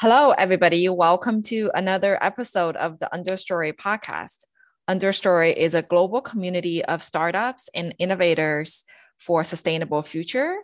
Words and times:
Hello, 0.00 0.30
everybody. 0.30 0.88
Welcome 0.88 1.42
to 1.42 1.70
another 1.74 2.16
episode 2.24 2.74
of 2.76 2.98
the 3.00 3.10
Understory 3.12 3.74
podcast. 3.74 4.46
Understory 4.88 5.54
is 5.54 5.74
a 5.74 5.82
global 5.82 6.22
community 6.22 6.82
of 6.82 7.02
startups 7.02 7.68
and 7.74 7.94
innovators 7.98 8.84
for 9.18 9.44
sustainable 9.44 10.00
future. 10.00 10.56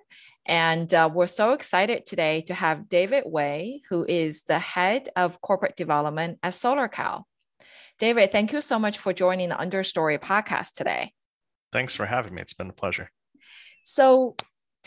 And 0.47 0.93
uh, 0.95 1.11
we're 1.13 1.27
so 1.27 1.53
excited 1.53 2.07
today 2.07 2.45
to 2.47 2.55
have 2.55 2.89
David 2.89 3.25
Wei, 3.27 3.83
who 3.91 4.07
is 4.09 4.45
the 4.45 4.59
head 4.59 5.11
of 5.17 5.43
corporate 5.43 5.77
development 5.77 6.39
at 6.43 6.55
SolarKal. 6.55 7.25
David, 7.99 8.33
thank 8.33 8.55
you 8.55 8.63
so 8.63 8.79
much 8.79 8.97
for 8.97 9.13
joining 9.13 9.51
the 9.51 9.57
Understory 9.57 10.19
podcast 10.19 10.73
today. 10.73 11.13
Thanks 11.73 11.95
for 11.95 12.07
having 12.07 12.35
me. 12.35 12.41
It's 12.41 12.55
been 12.55 12.71
a 12.71 12.73
pleasure. 12.73 13.11
So, 13.83 14.35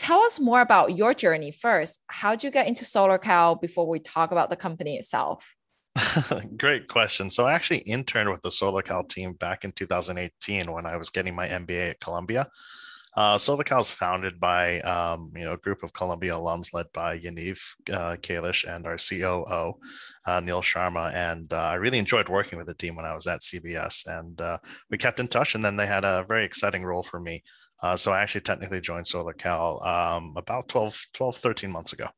tell 0.00 0.22
us 0.22 0.40
more 0.40 0.62
about 0.62 0.96
your 0.96 1.12
journey 1.12 1.52
first. 1.52 2.00
How 2.06 2.30
did 2.30 2.42
you 2.42 2.50
get 2.50 2.66
into 2.66 2.86
SolarKal 2.86 3.60
before 3.60 3.86
we 3.86 3.98
talk 3.98 4.32
about 4.32 4.48
the 4.48 4.56
company 4.56 4.96
itself? 4.96 5.54
Great 6.56 6.88
question. 6.88 7.28
So 7.28 7.46
I 7.46 7.52
actually 7.52 7.80
interned 7.80 8.30
with 8.30 8.40
the 8.40 8.48
SolarKal 8.48 9.08
team 9.10 9.34
back 9.34 9.62
in 9.64 9.72
2018 9.72 10.72
when 10.72 10.86
I 10.86 10.96
was 10.96 11.10
getting 11.10 11.34
my 11.34 11.46
MBA 11.46 11.90
at 11.90 12.00
Columbia. 12.00 12.48
Uh, 13.14 13.36
SolarKal 13.36 13.80
is 13.80 13.90
founded 13.90 14.40
by 14.40 14.80
um, 14.80 15.32
you 15.36 15.44
know 15.44 15.52
a 15.52 15.58
group 15.58 15.82
of 15.82 15.92
Columbia 15.92 16.32
alums 16.32 16.72
led 16.72 16.86
by 16.94 17.18
Yaniv 17.18 17.60
uh, 17.92 18.16
Kalish 18.22 18.64
and 18.64 18.86
our 18.86 18.96
COO 18.96 19.74
uh, 20.26 20.40
Neil 20.40 20.62
Sharma, 20.62 21.12
and 21.12 21.52
uh, 21.52 21.56
I 21.56 21.74
really 21.74 21.98
enjoyed 21.98 22.28
working 22.28 22.56
with 22.56 22.68
the 22.68 22.74
team 22.74 22.94
when 22.94 23.04
I 23.04 23.14
was 23.14 23.26
at 23.26 23.40
CBS, 23.40 24.06
and 24.06 24.40
uh, 24.40 24.58
we 24.90 24.96
kept 24.96 25.18
in 25.18 25.26
touch. 25.26 25.56
And 25.56 25.64
then 25.64 25.76
they 25.76 25.88
had 25.88 26.04
a 26.04 26.24
very 26.28 26.44
exciting 26.44 26.84
role 26.84 27.02
for 27.02 27.18
me 27.18 27.42
uh, 27.82 27.96
so 27.96 28.12
I 28.12 28.20
actually 28.20 28.42
technically 28.42 28.80
joined 28.80 29.06
SolarKal 29.06 29.86
um, 29.86 30.34
about 30.36 30.68
12, 30.68 31.06
12, 31.14 31.36
13 31.36 31.70
months 31.70 31.92
ago. 31.92 32.08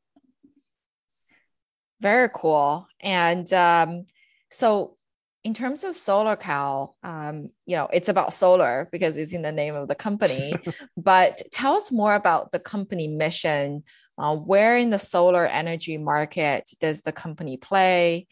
Very 2.01 2.29
cool. 2.33 2.87
And 2.99 3.51
um, 3.53 4.05
so 4.51 4.95
in 5.43 5.53
terms 5.53 5.83
of 5.83 5.95
SolarKal, 5.95 6.93
um, 7.03 7.49
you 7.65 7.77
know, 7.77 7.87
it's 7.91 8.09
about 8.09 8.33
solar 8.33 8.89
because 8.91 9.17
it's 9.17 9.33
in 9.33 9.41
the 9.41 9.51
name 9.51 9.75
of 9.75 9.87
the 9.87 9.95
company. 9.95 10.53
but 10.97 11.41
tell 11.51 11.75
us 11.75 11.91
more 11.91 12.15
about 12.15 12.51
the 12.51 12.59
company 12.59 13.07
mission. 13.07 13.83
Uh, 14.15 14.35
where 14.35 14.77
in 14.77 14.91
the 14.91 14.99
solar 14.99 15.47
energy 15.47 15.97
market 15.97 16.69
does 16.79 17.01
the 17.01 17.11
company 17.11 17.57
play, 17.57 18.27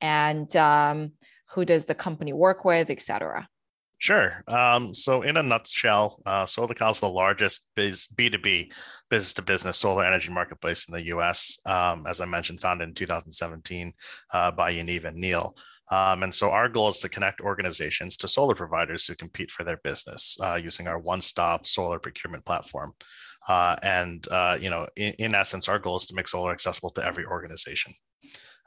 and 0.00 0.56
um, 0.56 1.12
who 1.50 1.64
does 1.64 1.84
the 1.84 1.94
company 1.94 2.32
work 2.32 2.64
with, 2.64 2.88
et 2.88 3.02
cetera? 3.02 3.46
Sure. 4.06 4.40
Um, 4.46 4.94
so, 4.94 5.22
in 5.22 5.36
a 5.36 5.42
nutshell, 5.42 6.22
uh, 6.24 6.44
SolarKal 6.44 6.92
is 6.92 7.00
the 7.00 7.08
largest 7.08 7.68
biz, 7.74 8.06
B2B 8.14 8.70
business 9.10 9.34
to 9.34 9.42
business 9.42 9.78
solar 9.78 10.04
energy 10.04 10.30
marketplace 10.30 10.88
in 10.88 10.94
the 10.94 11.06
US. 11.06 11.58
Um, 11.66 12.06
as 12.08 12.20
I 12.20 12.24
mentioned, 12.24 12.60
founded 12.60 12.86
in 12.86 12.94
2017 12.94 13.92
uh, 14.32 14.52
by 14.52 14.74
Yaniv 14.74 15.06
and 15.06 15.16
Neil. 15.16 15.56
Um, 15.90 16.22
and 16.22 16.32
so, 16.32 16.52
our 16.52 16.68
goal 16.68 16.90
is 16.90 17.00
to 17.00 17.08
connect 17.08 17.40
organizations 17.40 18.16
to 18.18 18.28
solar 18.28 18.54
providers 18.54 19.06
who 19.06 19.16
compete 19.16 19.50
for 19.50 19.64
their 19.64 19.78
business 19.78 20.38
uh, 20.40 20.54
using 20.54 20.86
our 20.86 21.00
one 21.00 21.20
stop 21.20 21.66
solar 21.66 21.98
procurement 21.98 22.44
platform. 22.44 22.92
Uh, 23.48 23.74
and, 23.82 24.28
uh, 24.28 24.56
you 24.60 24.70
know, 24.70 24.86
in, 24.94 25.14
in, 25.14 25.34
essence, 25.34 25.68
our 25.68 25.80
goal 25.80 25.96
is 25.96 26.06
to 26.06 26.14
make 26.14 26.28
solar 26.28 26.52
accessible 26.52 26.90
to 26.90 27.04
every 27.04 27.26
organization. 27.26 27.92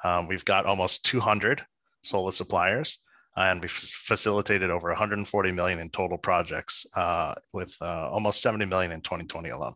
Um, 0.03 0.28
we've 0.28 0.44
got 0.44 0.66
almost 0.66 1.06
200 1.06 1.66
solar 2.03 2.31
suppliers 2.34 3.06
and 3.40 3.62
we've 3.62 3.72
facilitated 3.72 4.70
over 4.70 4.90
140 4.90 5.52
million 5.52 5.80
in 5.80 5.90
total 5.90 6.18
projects 6.18 6.86
uh, 6.95 7.34
with 7.54 7.76
uh, 7.81 8.09
almost 8.09 8.42
70 8.42 8.66
million 8.66 8.92
in 8.92 9.02
2020 9.02 9.50
alone. 9.50 9.73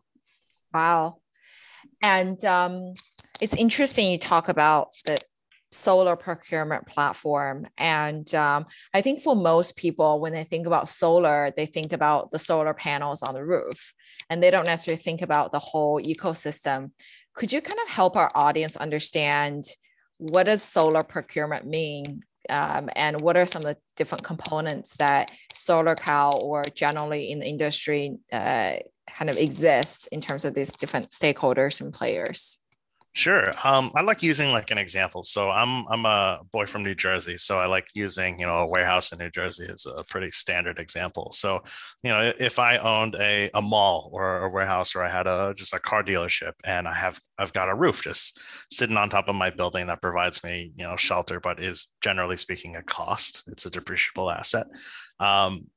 Wow. 0.72 1.16
And 2.02 2.44
um, 2.44 2.92
it's 3.40 3.54
interesting 3.54 4.10
you 4.10 4.18
talk 4.18 4.48
about 4.48 4.88
the 5.06 5.18
solar 5.72 6.14
procurement 6.14 6.86
platform. 6.86 7.66
And 7.78 8.32
um, 8.34 8.66
I 8.92 9.00
think 9.00 9.22
for 9.22 9.34
most 9.34 9.76
people, 9.76 10.20
when 10.20 10.32
they 10.32 10.44
think 10.44 10.66
about 10.66 10.88
solar, 10.88 11.52
they 11.56 11.66
think 11.66 11.92
about 11.92 12.30
the 12.30 12.38
solar 12.38 12.74
panels 12.74 13.22
on 13.22 13.34
the 13.34 13.44
roof 13.44 13.94
and 14.28 14.42
they 14.42 14.50
don't 14.50 14.66
necessarily 14.66 15.02
think 15.02 15.22
about 15.22 15.52
the 15.52 15.58
whole 15.58 16.00
ecosystem. 16.00 16.90
Could 17.34 17.52
you 17.52 17.60
kind 17.60 17.80
of 17.82 17.88
help 17.88 18.16
our 18.16 18.30
audience 18.34 18.76
understand 18.76 19.64
what 20.18 20.44
does 20.44 20.62
solar 20.62 21.02
procurement 21.02 21.66
mean 21.66 22.22
um, 22.50 22.90
and 22.94 23.20
what 23.20 23.36
are 23.36 23.46
some 23.46 23.60
of 23.62 23.66
the 23.66 23.76
different 23.96 24.24
components 24.24 24.96
that 24.96 25.30
SolarKal 25.54 26.42
or 26.42 26.64
generally 26.74 27.30
in 27.30 27.40
the 27.40 27.46
industry 27.46 28.16
uh, 28.32 28.76
kind 29.10 29.30
of 29.30 29.36
exists 29.36 30.06
in 30.08 30.20
terms 30.20 30.44
of 30.44 30.54
these 30.54 30.72
different 30.72 31.10
stakeholders 31.10 31.80
and 31.80 31.92
players? 31.92 32.60
Sure. 33.16 33.52
Um, 33.62 33.92
I 33.94 34.00
like 34.02 34.24
using 34.24 34.50
like 34.50 34.72
an 34.72 34.78
example. 34.78 35.22
So 35.22 35.48
I'm 35.48 35.86
I'm 35.88 36.04
a 36.04 36.40
boy 36.50 36.66
from 36.66 36.82
New 36.82 36.96
Jersey, 36.96 37.36
so 37.36 37.60
I 37.60 37.66
like 37.66 37.86
using 37.94 38.40
you 38.40 38.46
know 38.46 38.58
a 38.58 38.66
warehouse 38.68 39.12
in 39.12 39.18
New 39.20 39.30
Jersey 39.30 39.66
as 39.72 39.86
a 39.86 40.02
pretty 40.02 40.32
standard 40.32 40.80
example. 40.80 41.30
So 41.30 41.62
you 42.02 42.10
know 42.10 42.32
if 42.40 42.58
I 42.58 42.76
owned 42.78 43.14
a, 43.14 43.50
a 43.54 43.62
mall 43.62 44.10
or 44.12 44.44
a 44.46 44.50
warehouse 44.50 44.96
or 44.96 45.02
I 45.04 45.08
had 45.10 45.28
a 45.28 45.54
just 45.56 45.72
a 45.72 45.78
car 45.78 46.02
dealership 46.02 46.54
and 46.64 46.88
I 46.88 46.94
have 46.94 47.20
I've 47.38 47.52
got 47.52 47.68
a 47.68 47.74
roof 47.74 48.02
just 48.02 48.40
sitting 48.72 48.96
on 48.96 49.10
top 49.10 49.28
of 49.28 49.36
my 49.36 49.50
building 49.50 49.86
that 49.86 50.02
provides 50.02 50.42
me 50.42 50.72
you 50.74 50.82
know 50.84 50.96
shelter, 50.96 51.38
but 51.38 51.60
is 51.60 51.94
generally 52.00 52.36
speaking 52.36 52.74
a 52.74 52.82
cost. 52.82 53.44
It's 53.46 53.64
a 53.64 53.70
depreciable 53.70 54.34
asset. 54.36 54.66
Um, 55.20 55.68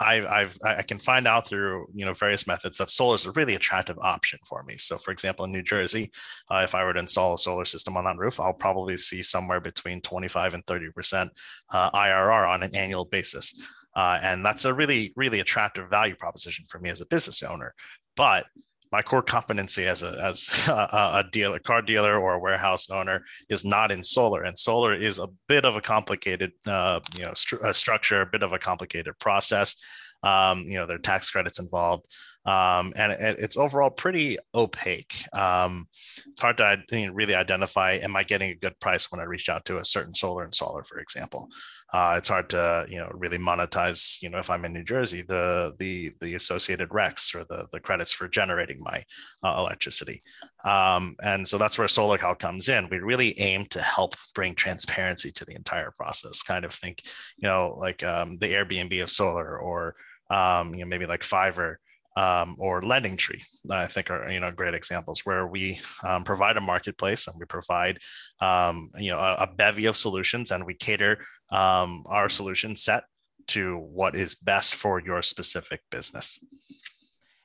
I've, 0.00 0.26
I've 0.26 0.58
I 0.64 0.82
can 0.82 0.98
find 0.98 1.26
out 1.26 1.46
through 1.46 1.86
you 1.92 2.04
know 2.04 2.14
various 2.14 2.46
methods 2.46 2.78
that 2.78 2.90
solar 2.90 3.16
is 3.16 3.26
a 3.26 3.32
really 3.32 3.54
attractive 3.54 3.98
option 3.98 4.38
for 4.48 4.62
me. 4.62 4.76
So, 4.76 4.96
for 4.96 5.10
example, 5.10 5.44
in 5.44 5.52
New 5.52 5.62
Jersey, 5.62 6.12
uh, 6.50 6.60
if 6.64 6.74
I 6.74 6.84
were 6.84 6.92
to 6.92 7.00
install 7.00 7.34
a 7.34 7.38
solar 7.38 7.64
system 7.64 7.96
on 7.96 8.04
that 8.04 8.16
roof, 8.16 8.38
I'll 8.38 8.52
probably 8.52 8.96
see 8.96 9.22
somewhere 9.22 9.60
between 9.60 10.00
25 10.00 10.54
and 10.54 10.66
30 10.66 10.90
percent 10.92 11.30
uh, 11.70 11.90
IRR 11.90 12.48
on 12.48 12.62
an 12.62 12.76
annual 12.76 13.06
basis, 13.06 13.60
uh, 13.96 14.18
and 14.22 14.44
that's 14.44 14.64
a 14.64 14.74
really 14.74 15.12
really 15.16 15.40
attractive 15.40 15.90
value 15.90 16.14
proposition 16.14 16.64
for 16.68 16.78
me 16.78 16.90
as 16.90 17.00
a 17.00 17.06
business 17.06 17.42
owner. 17.42 17.74
But 18.16 18.46
my 18.90 19.02
core 19.02 19.22
competency 19.22 19.86
as 19.86 20.02
a 20.02 20.18
as 20.22 20.48
a, 20.68 20.72
a, 20.72 21.24
dealer, 21.30 21.58
car 21.58 21.82
dealer, 21.82 22.18
or 22.18 22.34
a 22.34 22.38
warehouse 22.38 22.90
owner 22.90 23.24
is 23.48 23.64
not 23.64 23.90
in 23.90 24.02
solar, 24.04 24.42
and 24.42 24.58
solar 24.58 24.94
is 24.94 25.18
a 25.18 25.28
bit 25.46 25.64
of 25.64 25.76
a 25.76 25.80
complicated, 25.80 26.52
uh, 26.66 27.00
you 27.16 27.24
know, 27.24 27.32
stru- 27.32 27.74
structure, 27.74 28.22
a 28.22 28.26
bit 28.26 28.42
of 28.42 28.52
a 28.52 28.58
complicated 28.58 29.18
process. 29.18 29.76
Um, 30.22 30.62
you 30.62 30.74
know, 30.74 30.86
there 30.86 30.96
are 30.96 31.00
tax 31.00 31.30
credits 31.30 31.60
involved, 31.60 32.06
um, 32.48 32.92
and 32.96 33.12
it, 33.12 33.36
it's 33.38 33.56
overall 33.56 33.90
pretty 33.90 34.38
opaque. 34.54 35.14
Um, 35.32 35.86
it's 36.30 36.40
hard 36.40 36.58
to 36.58 37.10
really 37.12 37.34
identify: 37.34 37.92
am 37.94 38.16
I 38.16 38.22
getting 38.22 38.50
a 38.50 38.54
good 38.54 38.78
price 38.80 39.10
when 39.10 39.20
I 39.20 39.24
reach 39.24 39.48
out 39.48 39.64
to 39.66 39.78
a 39.78 39.84
certain 39.84 40.14
solar 40.14 40.46
installer, 40.46 40.86
for 40.86 40.98
example? 40.98 41.48
uh, 41.92 42.14
it's 42.18 42.28
hard 42.28 42.50
to 42.50 42.86
you 42.88 42.98
know 42.98 43.10
really 43.14 43.38
monetize 43.38 44.20
you 44.20 44.28
know 44.28 44.38
if 44.38 44.50
i'm 44.50 44.64
in 44.64 44.72
new 44.72 44.84
jersey 44.84 45.22
the 45.22 45.74
the 45.78 46.12
the 46.20 46.34
associated 46.34 46.88
recs 46.90 47.34
or 47.34 47.44
the 47.44 47.66
the 47.72 47.80
credits 47.80 48.12
for 48.12 48.28
generating 48.28 48.78
my 48.80 49.02
uh, 49.42 49.56
electricity 49.58 50.22
um, 50.64 51.14
and 51.22 51.46
so 51.46 51.56
that's 51.56 51.78
where 51.78 51.86
SolarKal 51.86 52.38
comes 52.38 52.68
in 52.68 52.88
we 52.90 52.98
really 52.98 53.38
aim 53.38 53.64
to 53.66 53.80
help 53.80 54.14
bring 54.34 54.54
transparency 54.54 55.30
to 55.32 55.44
the 55.44 55.54
entire 55.54 55.92
process 55.92 56.42
kind 56.42 56.64
of 56.64 56.74
think 56.74 57.02
you 57.38 57.48
know 57.48 57.76
like 57.78 58.02
um, 58.02 58.36
the 58.38 58.52
airbnb 58.52 59.02
of 59.02 59.10
solar 59.10 59.58
or 59.58 59.94
um, 60.30 60.74
you 60.74 60.80
know 60.80 60.86
maybe 60.86 61.06
like 61.06 61.22
fiverr 61.22 61.76
um, 62.18 62.56
or 62.58 62.82
Lending 62.82 63.16
Tree, 63.16 63.42
I 63.70 63.86
think 63.86 64.10
are 64.10 64.28
you 64.28 64.40
know 64.40 64.50
great 64.50 64.74
examples 64.74 65.24
where 65.24 65.46
we 65.46 65.80
um, 66.02 66.24
provide 66.24 66.56
a 66.56 66.60
marketplace 66.60 67.28
and 67.28 67.36
we 67.38 67.46
provide 67.46 67.98
um, 68.40 68.90
you 68.98 69.10
know 69.10 69.20
a, 69.20 69.34
a, 69.44 69.46
bevy 69.46 69.86
of 69.86 69.96
solutions 69.96 70.50
and 70.50 70.66
we 70.66 70.74
cater 70.74 71.18
um, 71.52 72.04
our 72.08 72.28
solution 72.28 72.74
set 72.74 73.04
to 73.46 73.76
what 73.76 74.16
is 74.16 74.34
best 74.34 74.74
for 74.74 75.00
your 75.00 75.22
specific 75.22 75.80
business. 75.90 76.44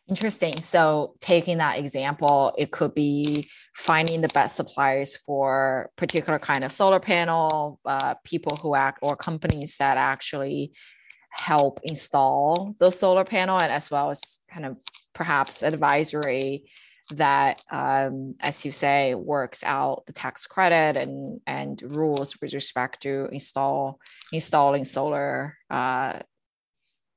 Interesting. 0.09 0.59
So 0.59 1.13
taking 1.22 1.59
that 1.59 1.78
example, 1.78 2.53
it 2.57 2.72
could 2.72 2.95
be 2.95 3.47
finding 3.75 4.22
the 4.22 4.28
best 4.29 4.55
suppliers 4.55 5.16
for 5.17 5.91
particular 5.97 6.40
kind 6.40 6.64
of 6.66 6.72
solar 6.72 6.99
panel, 6.99 7.79
uh, 7.85 8.16
people 8.25 8.58
who 8.58 8.75
act 8.75 8.99
or 9.02 9.16
companies 9.16 9.78
that 9.78 9.97
actually 9.97 10.73
help 11.40 11.80
install 11.84 12.76
the 12.80 12.91
solar 12.91 13.24
panel 13.24 13.59
and 13.59 13.72
as 13.72 13.90
well 13.90 14.09
as 14.09 14.40
kind 14.52 14.66
of 14.66 14.78
perhaps 15.14 15.64
advisory 15.64 16.66
that 17.12 17.62
um, 17.72 18.35
as 18.40 18.64
you 18.64 18.72
say 18.72 19.14
works 19.14 19.64
out 19.64 20.06
the 20.06 20.14
tax 20.14 20.46
credit 20.46 20.96
and 20.96 21.41
and 21.46 21.82
rules 21.82 22.40
with 22.40 22.53
respect 22.53 23.02
to 23.02 23.28
install 23.32 24.00
installing 24.32 24.85
solar 24.85 25.58
uh, 25.70 26.20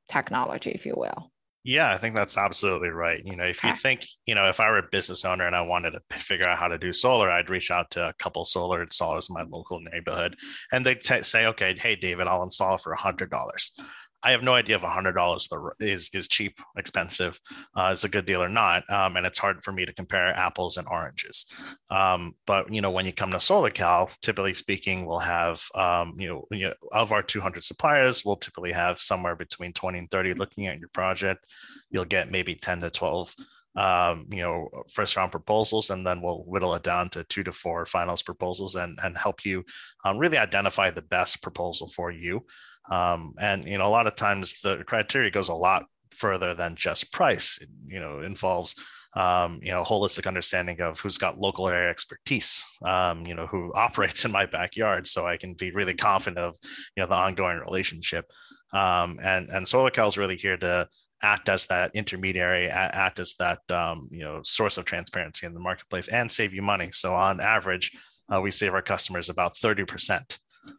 technology 0.09 0.71
if 0.71 0.87
you 0.87 0.95
will. 0.97 1.31
Yeah 1.63 1.91
i 1.91 1.99
think 1.99 2.15
that's 2.15 2.39
absolutely 2.39 2.91
right. 2.91 3.21
You 3.25 3.37
know 3.37 3.45
if 3.45 3.63
you 3.65 3.75
think 3.75 4.07
you 4.25 4.35
know 4.35 4.49
if 4.49 4.61
i 4.61 4.71
were 4.71 4.79
a 4.79 4.89
business 4.91 5.25
owner 5.25 5.47
and 5.47 5.57
i 5.57 5.61
wanted 5.61 5.93
to 5.93 6.19
figure 6.19 6.49
out 6.49 6.59
how 6.59 6.69
to 6.69 6.79
do 6.79 6.93
solar 6.93 7.31
i'd 7.31 7.51
reach 7.51 7.71
out 7.71 7.91
to 7.93 8.09
a 8.09 8.15
couple 8.15 8.45
solar 8.45 8.85
installers 8.85 9.29
in 9.29 9.35
my 9.35 9.43
local 9.43 9.81
neighborhood 9.81 10.37
and 10.73 10.87
they'd 10.87 11.01
t- 11.01 11.23
say 11.23 11.47
okay 11.47 11.77
hey 11.77 11.97
david 11.97 12.29
i'll 12.29 12.45
install 12.45 12.77
it 12.77 12.81
for 12.81 12.93
a 12.93 12.99
hundred 12.99 13.31
dollars 13.31 13.77
I 14.27 14.33
have 14.33 14.43
no 14.43 14.55
idea 14.55 14.75
if 14.75 14.83
$100 14.83 15.71
is, 15.79 16.11
is 16.13 16.27
cheap, 16.27 16.59
expensive, 16.77 17.39
uh, 17.77 17.91
is 17.93 18.03
a 18.03 18.09
good 18.09 18.27
deal 18.27 18.43
or 18.43 18.49
not. 18.49 18.83
Um, 18.93 19.17
and 19.17 19.25
it's 19.25 19.39
hard 19.39 19.63
for 19.63 19.71
me 19.71 19.87
to 19.87 19.93
compare 19.93 20.37
apples 20.37 20.79
and 20.79 20.89
oranges. 20.91 21.47
Um, 21.91 22.35
but, 22.45 22.73
you 22.73 22.81
know, 22.81 22.91
when 22.91 23.07
you 23.07 23.13
come 23.13 23.31
to 23.31 23.37
SolarKal, 23.37 24.19
typically 24.23 24.53
speaking, 24.53 25.07
we'll 25.07 25.21
have, 25.21 25.63
um, 25.77 26.15
you, 26.17 26.27
know, 26.27 26.45
you 26.51 26.67
know, 26.67 26.75
of 26.91 27.13
our 27.13 27.23
200 27.23 27.63
suppliers, 27.63 28.25
we'll 28.25 28.35
typically 28.35 28.73
have 28.73 28.99
somewhere 28.99 29.37
between 29.37 29.73
20 29.73 29.97
and 29.97 30.11
30 30.11 30.35
looking 30.35 30.67
at 30.67 30.81
your 30.81 30.89
project. 30.89 31.47
You'll 31.91 32.05
get 32.05 32.29
maybe 32.29 32.57
10 32.57 32.81
to 32.81 32.91
12 32.91 33.33
um, 33.77 34.27
you 34.31 34.41
know, 34.41 34.69
first 34.91 35.17
round 35.17 35.31
proposals, 35.31 35.91
and 35.91 36.07
then 36.07 36.23
we'll 36.23 36.45
whittle 36.45 36.75
it 36.75 36.83
down 36.83 37.11
to 37.11 37.25
two 37.25 37.45
to 37.45 37.53
four 37.53 37.85
finals 37.85 38.23
proposals 38.23 38.75
and, 38.75 38.99
and 39.03 39.19
help 39.19 39.45
you 39.45 39.65
um, 40.05 40.19
really 40.19 40.39
identify 40.39 40.91
the 40.91 41.03
best 41.03 41.43
proposal 41.43 41.89
for 41.89 42.11
you. 42.11 42.47
Um, 42.91 43.35
and, 43.41 43.65
you 43.65 43.79
know, 43.79 43.87
a 43.87 43.91
lot 43.91 44.07
of 44.07 44.17
times 44.17 44.61
the 44.61 44.85
criteria 44.87 45.31
goes 45.31 45.49
a 45.49 45.55
lot 45.55 45.87
further 46.13 46.55
than 46.55 46.77
just 46.77 47.13
price, 47.13 47.59
it, 47.61 47.69
you 47.89 48.01
know, 48.01 48.21
involves 48.21 48.77
um, 49.17 49.61
you 49.63 49.73
know, 49.73 49.83
holistic 49.83 50.27
understanding 50.27 50.83
of 50.83 51.01
who's 51.01 51.17
got 51.17 51.39
local 51.39 51.69
area 51.69 51.91
expertise, 51.91 52.63
um, 52.85 53.23
you 53.23 53.35
know, 53.35 53.47
who 53.47 53.73
operates 53.75 54.25
in 54.25 54.31
my 54.31 54.47
backyard, 54.47 55.07
so 55.07 55.27
I 55.27 55.39
can 55.39 55.55
be 55.55 55.71
really 55.71 55.95
confident 55.95 56.39
of, 56.39 56.55
you 56.95 57.03
know, 57.03 57.07
the 57.07 57.15
ongoing 57.15 57.59
relationship. 57.59 58.27
Um, 58.73 59.19
and 59.23 59.49
and 59.49 59.65
SolarKal 59.65 60.09
is 60.09 60.19
really 60.19 60.37
here 60.37 60.59
to 60.59 60.89
act 61.23 61.49
as 61.49 61.67
that 61.67 61.93
intermediary, 61.95 62.69
act 62.69 63.19
as 63.19 63.35
that 63.39 63.61
um, 63.71 64.07
you 64.11 64.23
know 64.25 64.41
source 64.45 64.77
of 64.77 64.85
transparency 64.85 65.47
in 65.47 65.55
the 65.55 65.61
marketplace, 65.61 66.09
and 66.09 66.31
save 66.31 66.53
you 66.53 66.63
money. 66.63 66.91
So 66.93 67.15
on 67.15 67.41
average, 67.41 67.93
uh, 68.31 68.41
we 68.41 68.51
save 68.51 68.75
our 68.75 68.83
customers 68.83 69.31
about 69.31 69.57
thirty 69.57 69.85
percent 69.85 70.39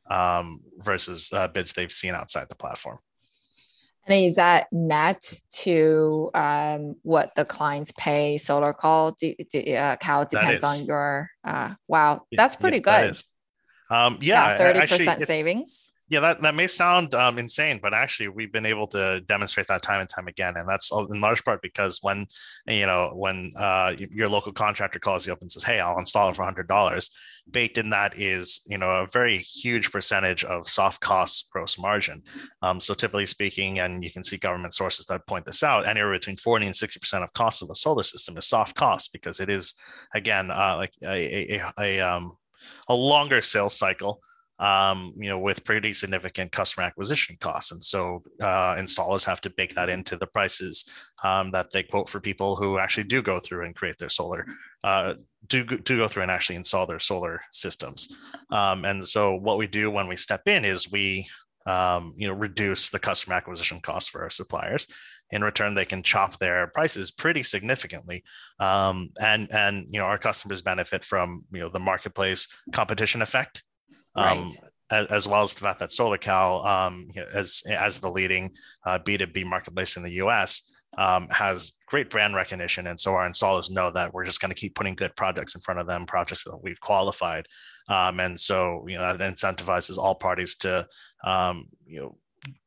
um, 0.09 0.61
versus 0.77 1.31
uh, 1.33 1.47
bids 1.47 1.73
they've 1.73 1.91
seen 1.91 2.13
outside 2.13 2.47
the 2.49 2.55
platform. 2.55 2.99
And 4.07 4.25
is 4.25 4.35
that 4.35 4.67
net 4.71 5.33
to 5.63 6.31
um, 6.33 6.95
what 7.03 7.35
the 7.35 7.43
clients 7.43 7.91
pay 7.97 8.35
SolarKal? 8.35 9.17
Do, 9.17 9.35
do, 9.51 9.73
uh, 9.73 9.97
Cal 9.97 10.23
depends 10.23 10.63
on 10.63 10.85
your. 10.85 11.29
Uh, 11.43 11.73
wow, 11.89 12.21
that's 12.31 12.55
pretty 12.55 12.77
yeah, 12.77 13.07
good. 13.07 13.17
Um, 13.89 14.17
yeah, 14.21 14.57
thirty 14.57 14.79
percent 14.79 15.23
savings. 15.23 15.91
Yeah, 16.09 16.21
that, 16.21 16.41
that 16.41 16.55
may 16.55 16.67
sound 16.67 17.13
um, 17.15 17.37
insane, 17.37 17.79
but 17.81 17.93
actually, 17.93 18.29
we've 18.29 18.51
been 18.51 18.65
able 18.65 18.87
to 18.87 19.19
demonstrate 19.27 19.67
that 19.67 19.81
time 19.81 19.99
and 19.99 20.07
time 20.07 20.29
again, 20.29 20.55
and 20.55 20.67
that's 20.67 20.89
in 20.91 21.19
large 21.19 21.43
part 21.43 21.61
because 21.61 21.99
when 22.01 22.25
you 22.65 22.85
know 22.85 23.11
when 23.13 23.51
uh, 23.59 23.93
your 23.97 24.29
local 24.29 24.53
contractor 24.53 24.99
calls 24.99 25.27
you 25.27 25.33
up 25.33 25.41
and 25.41 25.51
says, 25.51 25.63
"Hey, 25.63 25.81
I'll 25.81 25.99
install 25.99 26.29
it 26.29 26.37
for 26.37 26.45
hundred 26.45 26.69
dollars," 26.69 27.09
baked 27.51 27.77
in 27.77 27.89
that 27.89 28.17
is 28.17 28.61
you 28.67 28.77
know 28.77 28.89
a 28.89 29.07
very 29.07 29.39
huge 29.39 29.91
percentage 29.91 30.45
of 30.45 30.69
soft 30.69 31.01
costs 31.01 31.49
gross 31.51 31.77
margin. 31.77 32.21
Um, 32.61 32.79
so 32.79 32.93
typically 32.93 33.25
speaking, 33.25 33.79
and 33.79 34.01
you 34.01 34.09
can 34.09 34.23
see 34.23 34.37
government 34.37 34.75
sources 34.75 35.07
that 35.07 35.27
point 35.27 35.45
this 35.45 35.61
out, 35.61 35.87
anywhere 35.87 36.13
between 36.13 36.37
forty 36.37 36.67
and 36.67 36.75
sixty 36.75 37.01
percent 37.01 37.25
of 37.25 37.33
cost 37.33 37.61
of 37.61 37.69
a 37.69 37.75
solar 37.75 38.03
system 38.03 38.37
is 38.37 38.47
soft 38.47 38.77
cost 38.77 39.11
because 39.11 39.41
it 39.41 39.49
is 39.49 39.75
again 40.15 40.51
uh, 40.51 40.77
like 40.77 40.93
a, 41.03 41.55
a, 41.55 41.59
a, 41.59 41.73
a 41.81 41.99
um, 41.99 42.37
a 42.87 42.95
longer 42.95 43.41
sales 43.41 43.77
cycle 43.77 44.21
um, 44.59 45.13
you 45.15 45.29
know, 45.29 45.39
with 45.39 45.63
pretty 45.63 45.93
significant 45.93 46.51
customer 46.51 46.85
acquisition 46.85 47.35
costs. 47.39 47.71
And 47.71 47.83
so 47.83 48.23
uh, 48.41 48.75
installers 48.75 49.25
have 49.25 49.41
to 49.41 49.49
bake 49.51 49.75
that 49.75 49.89
into 49.89 50.17
the 50.17 50.27
prices 50.27 50.89
um, 51.23 51.51
that 51.51 51.71
they 51.71 51.83
quote 51.83 52.09
for 52.09 52.19
people 52.19 52.55
who 52.55 52.79
actually 52.79 53.03
do 53.03 53.21
go 53.21 53.39
through 53.39 53.65
and 53.65 53.75
create 53.75 53.97
their 53.97 54.09
solar, 54.09 54.45
uh, 54.83 55.13
do, 55.47 55.63
do 55.63 55.97
go 55.97 56.07
through 56.07 56.23
and 56.23 56.31
actually 56.31 56.55
install 56.55 56.87
their 56.87 56.99
solar 56.99 57.41
systems. 57.51 58.15
Um, 58.51 58.85
and 58.85 59.05
so 59.05 59.35
what 59.35 59.57
we 59.57 59.67
do 59.67 59.91
when 59.91 60.07
we 60.07 60.15
step 60.15 60.47
in 60.47 60.65
is 60.65 60.91
we, 60.91 61.27
um, 61.67 62.13
you 62.17 62.27
know, 62.27 62.33
reduce 62.33 62.89
the 62.89 62.99
customer 62.99 63.35
acquisition 63.35 63.79
costs 63.81 64.09
for 64.09 64.23
our 64.23 64.29
suppliers 64.29 64.87
in 65.31 65.43
return 65.43 65.75
they 65.75 65.83
can 65.83 66.01
chop 66.01 66.39
their 66.39 66.67
prices 66.67 67.11
pretty 67.11 67.43
significantly 67.43 68.23
um, 68.61 69.09
and 69.21 69.51
and 69.51 69.85
you 69.89 69.99
know 69.99 70.05
our 70.05 70.17
customers 70.17 70.61
benefit 70.61 71.03
from 71.03 71.43
you 71.51 71.59
know 71.59 71.67
the 71.67 71.79
marketplace 71.79 72.47
competition 72.71 73.21
effect 73.21 73.61
um, 74.17 74.43
right. 74.43 74.51
as, 74.91 75.07
as, 75.07 75.27
well 75.27 75.43
as 75.43 75.53
the 75.53 75.61
fact 75.61 75.79
that 75.79 75.89
SolarKal, 75.89 76.65
um, 76.65 77.09
as 77.33 77.63
as 77.69 77.99
the 77.99 78.09
leading 78.09 78.51
uh, 78.85 78.99
B2B 78.99 79.45
marketplace 79.45 79.97
in 79.97 80.03
the 80.03 80.13
U.S., 80.13 80.71
um, 80.97 81.27
has 81.29 81.73
great 81.87 82.09
brand 82.09 82.35
recognition, 82.35 82.87
and 82.87 82.99
so 82.99 83.13
our 83.13 83.27
installers 83.29 83.69
know 83.69 83.91
that 83.91 84.13
we're 84.13 84.25
just 84.25 84.41
going 84.41 84.51
to 84.51 84.59
keep 84.59 84.75
putting 84.75 84.95
good 84.95 85.15
projects 85.15 85.55
in 85.55 85.61
front 85.61 85.79
of 85.79 85.87
them, 85.87 86.05
projects 86.05 86.43
that 86.43 86.57
we've 86.63 86.81
qualified, 86.81 87.45
um, 87.89 88.19
and 88.19 88.39
so 88.39 88.85
you 88.87 88.97
know 88.97 89.15
that 89.15 89.33
incentivizes 89.33 89.97
all 89.97 90.15
parties 90.15 90.55
to 90.57 90.87
um, 91.23 91.67
you 91.85 91.99
know 91.99 92.17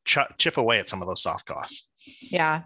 ch- 0.05 0.37
chip 0.39 0.57
away 0.57 0.79
at 0.79 0.89
some 0.89 1.03
of 1.03 1.09
those 1.09 1.23
soft 1.23 1.47
costs. 1.47 1.89
Yeah. 2.21 2.63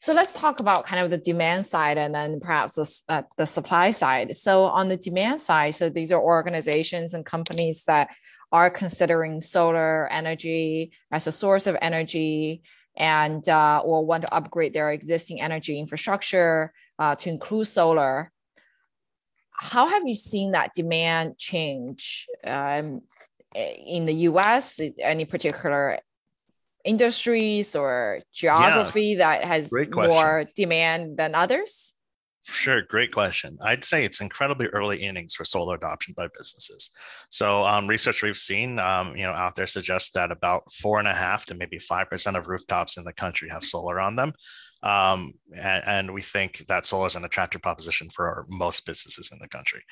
So 0.00 0.12
let's 0.12 0.32
talk 0.32 0.60
about 0.60 0.86
kind 0.86 1.04
of 1.04 1.10
the 1.10 1.18
demand 1.18 1.66
side 1.66 1.98
and 1.98 2.14
then 2.14 2.40
perhaps 2.40 2.74
the, 2.74 3.00
uh, 3.08 3.22
the 3.36 3.46
supply 3.46 3.90
side. 3.90 4.34
So 4.34 4.64
on 4.64 4.88
the 4.88 4.96
demand 4.96 5.40
side, 5.40 5.74
so 5.74 5.88
these 5.88 6.12
are 6.12 6.20
organizations 6.20 7.14
and 7.14 7.24
companies 7.24 7.84
that 7.86 8.08
are 8.52 8.70
considering 8.70 9.40
solar 9.40 10.08
energy 10.08 10.92
as 11.10 11.26
a 11.26 11.32
source 11.32 11.66
of 11.66 11.76
energy 11.82 12.62
and 12.96 13.48
uh, 13.48 13.80
or 13.84 14.04
want 14.04 14.22
to 14.22 14.34
upgrade 14.34 14.72
their 14.72 14.90
existing 14.90 15.40
energy 15.40 15.78
infrastructure 15.78 16.72
uh, 16.98 17.14
to 17.14 17.28
include 17.28 17.66
solar. 17.66 18.32
How 19.52 19.88
have 19.88 20.06
you 20.06 20.14
seen 20.14 20.52
that 20.52 20.72
demand 20.74 21.36
change 21.36 22.26
um, 22.44 23.02
in 23.54 24.06
the 24.06 24.14
U.S.? 24.14 24.80
Any 25.00 25.24
particular 25.24 25.98
industries 26.84 27.74
or 27.76 28.20
geography 28.32 29.08
yeah, 29.08 29.18
that 29.18 29.44
has 29.44 29.72
more 29.90 30.44
demand 30.56 31.16
than 31.16 31.34
others? 31.34 31.94
Sure, 32.50 32.80
great 32.80 33.12
question. 33.12 33.58
I'd 33.62 33.84
say 33.84 34.04
it's 34.04 34.22
incredibly 34.22 34.68
early 34.68 35.02
innings 35.02 35.34
for 35.34 35.44
solar 35.44 35.74
adoption 35.74 36.14
by 36.16 36.28
businesses. 36.28 36.90
So, 37.28 37.62
um, 37.64 37.86
research 37.86 38.22
we've 38.22 38.38
seen, 38.38 38.78
um, 38.78 39.14
you 39.14 39.24
know, 39.24 39.32
out 39.32 39.54
there 39.54 39.66
suggests 39.66 40.12
that 40.12 40.32
about 40.32 40.72
four 40.72 40.98
and 40.98 41.06
a 41.06 41.12
half 41.12 41.44
to 41.46 41.54
maybe 41.54 41.78
five 41.78 42.08
percent 42.08 42.38
of 42.38 42.48
rooftops 42.48 42.96
in 42.96 43.04
the 43.04 43.12
country 43.12 43.50
have 43.50 43.64
solar 43.64 44.00
on 44.00 44.16
them, 44.16 44.32
um, 44.82 45.34
and, 45.54 45.84
and, 45.86 46.14
we 46.14 46.22
think 46.22 46.64
that 46.68 46.86
solar 46.86 47.06
is 47.06 47.16
an 47.16 47.24
attractive 47.24 47.60
proposition 47.60 48.08
for 48.08 48.46
most 48.48 48.86
businesses 48.86 49.30
in 49.30 49.38
the 49.40 49.48
country. 49.48 49.82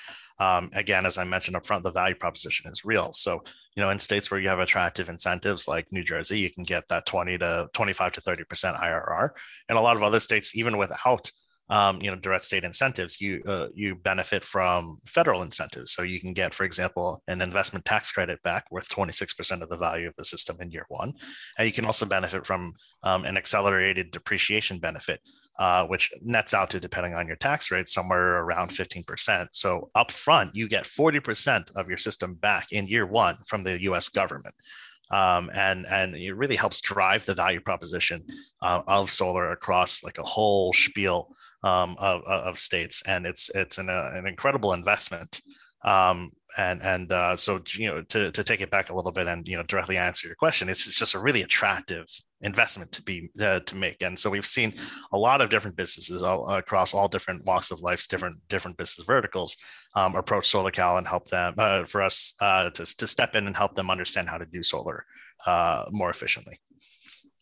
Um, 0.41 0.71
again, 0.73 1.05
as 1.05 1.19
I 1.19 1.25
mentioned 1.25 1.57
up 1.57 1.67
front, 1.67 1.85
the 1.85 1.91
value 1.91 2.15
proposition 2.15 2.71
is 2.73 2.87
real. 2.87 3.13
So, 3.13 3.43
you 3.77 3.83
know, 3.83 3.91
in 3.91 3.99
states 3.99 4.31
where 4.31 4.41
you 4.41 4.49
have 4.49 4.61
attractive 4.61 5.11
incentives 5.11 5.69
like 5.69 5.93
New 5.93 6.05
Jersey, 6.05 6.39
you 6.39 6.51
can 6.51 6.65
get 6.65 6.89
that 6.89 7.05
20 7.05 7.37
to 7.39 7.69
25 7.75 8.13
to 8.13 8.21
30 8.23 8.45
percent 8.45 8.77
IRR, 8.79 9.29
and 9.69 9.77
a 9.77 9.83
lot 9.83 9.97
of 9.97 10.03
other 10.03 10.21
states, 10.21 10.57
even 10.57 10.79
without 10.79 11.31
um, 11.69 12.01
you 12.01 12.11
know 12.11 12.17
direct 12.17 12.45
state 12.45 12.65
incentives 12.65 13.21
you 13.21 13.43
uh, 13.47 13.69
you 13.75 13.95
benefit 13.97 14.45
from 14.45 14.97
federal 15.05 15.43
incentives. 15.43 15.93
So 15.93 16.03
you 16.03 16.21
can 16.21 16.33
get 16.33 16.55
for 16.55 16.65
example 16.65 17.23
an 17.27 17.41
investment 17.41 17.85
tax 17.85 18.13
credit 18.13 18.43
back 18.43 18.67
worth 18.71 18.89
26% 18.89 19.63
of 19.63 19.69
the 19.69 19.77
value 19.77 20.09
of 20.09 20.15
the 20.17 20.25
system 20.25 20.57
in 20.61 20.71
year 20.71 20.87
one. 20.89 21.13
And 21.59 21.67
you 21.67 21.73
can 21.73 21.87
also 21.87 22.07
benefit 22.07 22.47
from 22.47 22.75
um, 23.03 23.25
an 23.25 23.37
accelerated 23.37 24.11
depreciation 24.11 24.79
benefit 24.79 25.21
uh, 25.59 25.87
which 25.87 26.13
nets 26.23 26.55
out 26.55 26.71
to 26.71 26.81
depending 26.81 27.15
on 27.15 27.27
your 27.27 27.37
tax 27.37 27.71
rate 27.71 27.89
somewhere 27.89 28.43
around 28.43 28.69
15% 28.69 29.49
so 29.53 29.91
upfront 29.97 30.51
you 30.55 30.69
get 30.69 30.85
40% 30.85 31.75
of 31.77 31.89
your 31.89 31.99
system 31.99 32.35
back 32.35 32.73
in 32.73 32.87
year 32.87 33.07
one 33.07 33.37
from 33.47 33.65
the 33.65 33.79
us 33.79 34.09
government. 34.09 34.55
Um, 35.09 35.53
and 35.55 35.87
and 35.87 36.17
it 36.17 36.33
really 36.33 36.57
helps 36.57 36.81
drive 36.81 37.25
the 37.25 37.35
value 37.35 37.61
proposition 37.61 38.25
uh, 38.61 38.83
of 38.89 39.09
solar 39.09 39.53
across 39.53 40.03
like 40.03 40.19
a 40.19 40.25
whole 40.25 40.73
spiel 40.73 41.36
um, 41.67 41.97
of, 41.99 42.23
of, 42.25 42.59
states, 42.59 43.03
and 43.07 43.27
it's 43.27 43.51
it's 43.55 43.79
an, 43.79 43.91
uh, 43.91 44.11
an 44.15 44.27
incredible 44.27 44.73
investment. 44.73 45.41
Um, 45.85 46.31
and 46.59 46.81
and 46.83 47.13
uh, 47.13 47.37
so 47.37 47.61
you 47.75 47.89
know 47.89 48.03
to, 48.03 48.31
to 48.31 48.45
take 48.45 48.61
it 48.61 48.71
back 48.71 48.89
a 48.89 48.95
little 48.95 49.13
bit 49.13 49.27
and 49.27 49.47
you 49.47 49.57
know 49.57 49.63
directly 49.65 49.97
answer 49.97 50.27
your 50.29 50.37
question, 50.37 50.69
it's, 50.69 50.87
it's 50.87 50.99
just 50.99 51.15
a 51.15 51.19
really 51.19 51.43
attractive 51.43 52.07
investment 52.41 52.93
to 52.93 53.03
be 53.03 53.29
uh, 53.41 53.61
to 53.61 53.75
make. 53.75 54.01
And 54.03 54.19
so 54.19 54.31
we've 54.31 54.47
seen 54.47 54.73
a 55.13 55.19
lot 55.19 55.41
of 55.41 55.51
different 55.51 55.77
businesses 55.77 56.23
all, 56.23 56.49
across 56.49 56.95
all 56.95 57.09
different 57.09 57.47
walks 57.47 57.71
of 57.71 57.81
life, 57.81 58.07
different 58.09 58.37
different 58.49 58.77
business 58.77 59.07
verticals 59.07 59.57
um, 59.95 60.15
approach 60.15 60.51
SolarKal 60.51 60.99
and 60.99 61.07
help 61.07 61.29
them 61.29 61.55
uh, 61.59 61.85
for 61.85 62.01
us 62.01 62.35
uh, 62.41 62.71
to 62.71 62.97
to 62.97 63.07
step 63.07 63.35
in 63.35 63.47
and 63.47 63.57
help 63.57 63.75
them 63.75 63.91
understand 63.91 64.29
how 64.29 64.39
to 64.39 64.47
do 64.47 64.63
solar 64.63 65.05
uh, 65.47 65.85
more 65.91 66.11
efficiently. 66.11 66.59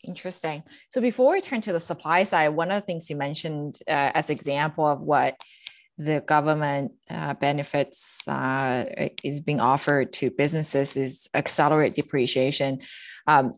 Interesting. 0.05 0.63
So 0.91 1.01
before 1.01 1.33
we 1.33 1.41
turn 1.41 1.61
to 1.63 1.73
the 1.73 1.81
supply 1.81 2.23
side, 2.25 2.49
one 2.49 2.71
of 2.71 2.81
the 2.81 2.87
things 2.87 3.09
you 3.11 3.17
mentioned 3.17 3.79
uh, 3.89 4.13
as 4.15 4.31
example 4.31 4.87
of 4.87 5.01
what 5.01 5.37
the 5.97 6.23
government 6.27 6.93
uh, 7.09 7.35
benefits 7.35 8.19
uh, 8.27 8.85
is 9.23 9.41
being 9.41 9.61
offered 9.61 10.13
to 10.15 10.31
businesses 10.31 10.97
is 10.97 11.29
accelerate 11.35 11.95
depreciation. 11.95 12.81
Um, 13.27 13.55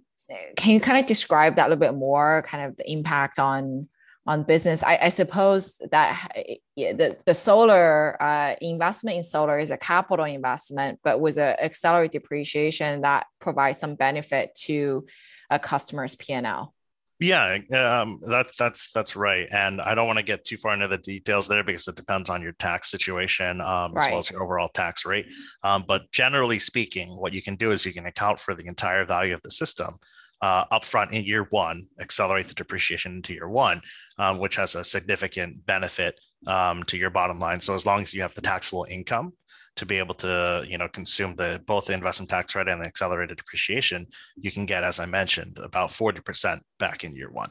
can 0.57 0.73
you 0.73 0.81
kind 0.81 0.99
of 0.99 1.07
describe 1.07 1.57
that 1.57 1.67
a 1.67 1.69
little 1.71 1.81
bit 1.81 1.95
more? 1.95 2.43
Kind 2.47 2.65
of 2.65 2.77
the 2.77 2.91
impact 2.91 3.39
on 3.39 3.89
on 4.27 4.43
business. 4.43 4.83
I, 4.83 4.99
I 5.03 5.09
suppose 5.09 5.81
that 5.93 6.33
the 6.77 7.17
the 7.25 7.35
solar 7.35 8.21
uh, 8.21 8.57
investment 8.61 9.17
in 9.17 9.23
solar 9.23 9.59
is 9.59 9.71
a 9.71 9.77
capital 9.77 10.25
investment, 10.25 10.99
but 11.05 11.21
with 11.21 11.39
an 11.39 11.57
accelerated 11.61 12.23
depreciation 12.23 13.03
that 13.03 13.27
provides 13.41 13.79
some 13.79 13.95
benefit 13.95 14.55
to 14.67 15.07
a 15.51 15.59
customer's 15.59 16.17
P&L. 16.17 16.73
Yeah, 17.19 17.59
um, 17.73 18.21
that's 18.29 18.59
that's 18.59 18.93
that's 18.93 19.17
right, 19.17 19.49
and 19.51 19.81
I 19.81 19.95
don't 19.95 20.07
want 20.07 20.19
to 20.19 20.23
get 20.23 20.45
too 20.45 20.59
far 20.59 20.75
into 20.75 20.87
the 20.87 20.99
details 20.99 21.49
there 21.49 21.65
because 21.65 21.89
it 21.89 21.97
depends 21.97 22.29
on 22.29 22.43
your 22.43 22.53
tax 22.53 22.91
situation 22.91 23.63
um, 23.63 23.95
right. 23.95 24.05
as 24.05 24.11
well 24.11 24.19
as 24.19 24.31
your 24.31 24.43
overall 24.43 24.69
tax 24.69 25.07
rate. 25.07 25.25
Um, 25.63 25.87
but 25.89 26.13
generally 26.13 26.59
speaking, 26.59 27.09
what 27.17 27.33
you 27.33 27.41
can 27.41 27.55
do 27.55 27.71
is 27.71 27.87
you 27.87 27.95
can 27.95 28.05
account 28.05 28.39
for 28.39 28.55
the 28.55 28.67
entire 28.67 29.07
value 29.07 29.33
of 29.33 29.41
the 29.41 29.51
system 29.51 29.97
uh, 30.41 30.65
upfront 30.67 31.13
in 31.13 31.25
year 31.25 31.47
one, 31.51 31.87
accelerate 32.01 32.47
the 32.47 32.55
depreciation 32.55 33.13
into 33.17 33.35
year 33.35 33.49
one, 33.49 33.81
um, 34.19 34.39
which 34.39 34.57
has 34.57 34.75
a 34.75 34.85
significant 34.85 35.65
benefit 35.67 36.19
um, 36.47 36.83
to 36.85 36.97
your 36.97 37.11
bottom 37.11 37.39
line. 37.39 37.61
So 37.61 37.75
as 37.75 37.87
long 37.87 38.03
as 38.03 38.13
you 38.13 38.23
have 38.23 38.35
the 38.35 38.43
taxable 38.43 38.87
income 38.89 39.33
to 39.77 39.87
be 39.87 39.99
able 39.99 40.15
to 40.15 40.65
you 40.69 40.79
know 40.79 40.89
consume 40.89 41.35
the 41.37 41.63
both 41.67 41.87
the 41.87 41.93
investment 41.93 42.29
tax 42.29 42.53
credit 42.53 42.73
and 42.73 42.83
the 42.83 42.87
accelerated 42.87 43.37
depreciation 43.37 44.07
you 44.37 44.51
can 44.51 44.67
get 44.67 44.85
as 44.85 44.99
i 44.99 45.07
mentioned 45.07 45.59
about 45.63 45.91
40% 45.91 46.59
back 46.79 47.05
in 47.05 47.15
year 47.15 47.31
one 47.31 47.51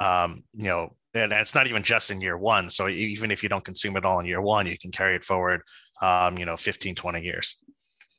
um, 0.00 0.42
you 0.52 0.64
know 0.64 0.94
and 1.14 1.32
it's 1.32 1.54
not 1.54 1.66
even 1.66 1.82
just 1.82 2.10
in 2.10 2.20
year 2.20 2.36
one 2.36 2.70
so 2.70 2.88
even 2.88 3.30
if 3.30 3.42
you 3.42 3.48
don't 3.48 3.64
consume 3.64 3.96
it 3.96 4.04
all 4.04 4.20
in 4.20 4.26
year 4.26 4.40
one 4.40 4.66
you 4.66 4.78
can 4.78 4.90
carry 4.90 5.14
it 5.14 5.24
forward 5.24 5.62
um, 6.02 6.38
you 6.38 6.44
know 6.44 6.56
15 6.56 6.94
20 6.94 7.22
years 7.22 7.64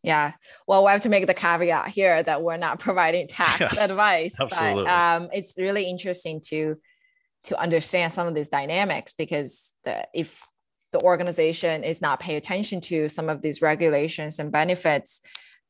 yeah. 0.02 0.32
Well, 0.66 0.86
we 0.86 0.92
have 0.92 1.02
to 1.02 1.10
make 1.10 1.28
the 1.28 1.34
caveat 1.34 1.90
here 1.90 2.24
that 2.24 2.42
we're 2.42 2.56
not 2.56 2.80
providing 2.80 3.28
tax 3.28 3.60
yes, 3.60 3.90
advice. 3.90 4.34
Absolutely. 4.40 4.86
But 4.86 4.90
um, 4.90 5.30
it's 5.34 5.58
really 5.58 5.84
interesting 5.90 6.42
to 6.48 6.78
to 7.46 7.60
understand 7.60 8.12
some 8.12 8.28
of 8.28 8.36
these 8.36 8.50
dynamics 8.50 9.14
because 9.18 9.74
the, 9.86 10.08
if 10.14 10.42
the 10.92 11.02
organization 11.02 11.84
is 11.84 12.02
not 12.02 12.20
pay 12.20 12.36
attention 12.36 12.82
to 12.82 13.10
some 13.10 13.30
of 13.30 13.42
these 13.42 13.62
regulations 13.62 14.40
and 14.40 14.52
benefits, 14.52 15.22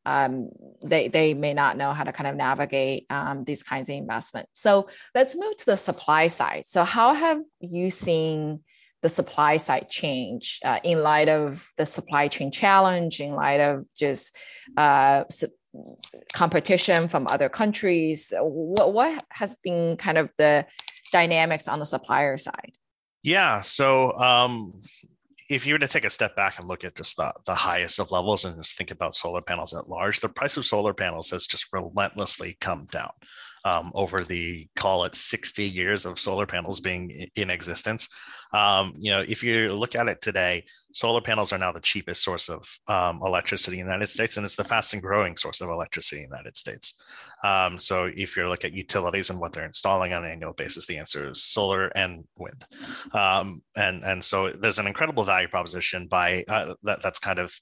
um, 0.05 0.49
they 0.81 1.07
they 1.07 1.33
may 1.33 1.53
not 1.53 1.77
know 1.77 1.93
how 1.93 2.03
to 2.03 2.11
kind 2.11 2.27
of 2.27 2.35
navigate 2.35 3.05
um, 3.09 3.43
these 3.43 3.63
kinds 3.63 3.89
of 3.89 3.95
investments. 3.95 4.51
So 4.53 4.87
let's 5.13 5.35
move 5.35 5.57
to 5.57 5.65
the 5.65 5.77
supply 5.77 6.27
side. 6.27 6.65
So 6.65 6.83
how 6.83 7.13
have 7.13 7.41
you 7.59 7.89
seen 7.89 8.61
the 9.01 9.09
supply 9.09 9.57
side 9.57 9.89
change 9.89 10.59
uh, 10.63 10.79
in 10.83 11.03
light 11.03 11.29
of 11.29 11.69
the 11.77 11.85
supply 11.85 12.27
chain 12.27 12.51
challenge, 12.51 13.19
in 13.19 13.33
light 13.33 13.59
of 13.59 13.85
just 13.95 14.35
uh, 14.77 15.23
competition 16.33 17.09
from 17.09 17.27
other 17.27 17.49
countries? 17.49 18.33
What 18.37 18.93
what 18.93 19.23
has 19.29 19.55
been 19.63 19.97
kind 19.97 20.17
of 20.17 20.29
the 20.37 20.65
dynamics 21.11 21.67
on 21.67 21.79
the 21.79 21.85
supplier 21.85 22.37
side? 22.37 22.71
Yeah, 23.21 23.61
so 23.61 24.17
um, 24.17 24.71
if 25.49 25.65
you 25.65 25.73
were 25.73 25.79
to 25.79 25.87
take 25.87 26.05
a 26.05 26.09
step 26.11 26.35
back 26.35 26.59
and 26.59 26.67
look 26.67 26.85
at 26.85 26.95
just 26.95 27.17
the, 27.17 27.33
the 27.45 27.55
highest 27.55 27.99
of 27.99 28.11
levels 28.11 28.45
and 28.45 28.55
just 28.55 28.77
think 28.77 28.91
about 28.91 29.15
solar 29.15 29.41
panels 29.41 29.73
at 29.73 29.89
large, 29.89 30.19
the 30.19 30.29
price 30.29 30.55
of 30.57 30.65
solar 30.65 30.93
panels 30.93 31.31
has 31.31 31.47
just 31.47 31.73
relentlessly 31.73 32.55
come 32.61 32.87
down 32.91 33.09
um, 33.65 33.91
over 33.95 34.23
the 34.23 34.67
call 34.75 35.05
it 35.05 35.15
60 35.15 35.63
years 35.63 36.05
of 36.05 36.19
solar 36.19 36.45
panels 36.45 36.79
being 36.79 37.27
in 37.35 37.49
existence. 37.49 38.09
Um, 38.53 38.93
you 38.97 39.11
know, 39.11 39.23
if 39.27 39.43
you 39.43 39.73
look 39.73 39.95
at 39.95 40.07
it 40.07 40.21
today, 40.21 40.65
solar 40.91 41.21
panels 41.21 41.53
are 41.53 41.57
now 41.57 41.71
the 41.71 41.79
cheapest 41.79 42.23
source 42.23 42.49
of 42.49 42.67
um, 42.87 43.21
electricity 43.23 43.79
in 43.79 43.85
the 43.85 43.91
United 43.91 44.07
States, 44.07 44.37
and 44.37 44.45
it's 44.45 44.55
the 44.55 44.63
fastest 44.63 45.03
growing 45.03 45.37
source 45.37 45.61
of 45.61 45.69
electricity 45.69 46.23
in 46.23 46.29
the 46.29 46.35
United 46.35 46.57
States. 46.57 47.01
Um, 47.43 47.77
so 47.77 48.09
if 48.15 48.35
you 48.35 48.47
look 48.47 48.65
at 48.65 48.73
utilities 48.73 49.29
and 49.29 49.39
what 49.39 49.53
they're 49.53 49.65
installing 49.65 50.13
on 50.13 50.25
an 50.25 50.31
annual 50.31 50.53
basis, 50.53 50.85
the 50.85 50.97
answer 50.97 51.29
is 51.29 51.43
solar 51.43 51.87
and 51.89 52.25
wind. 52.37 52.63
Um, 53.13 53.61
and 53.75 54.03
and 54.03 54.23
so 54.23 54.49
there's 54.49 54.79
an 54.79 54.87
incredible 54.87 55.23
value 55.23 55.47
proposition 55.47 56.07
by 56.07 56.43
uh, 56.49 56.75
that 56.83 57.01
that's 57.01 57.19
kind 57.19 57.39
of 57.39 57.53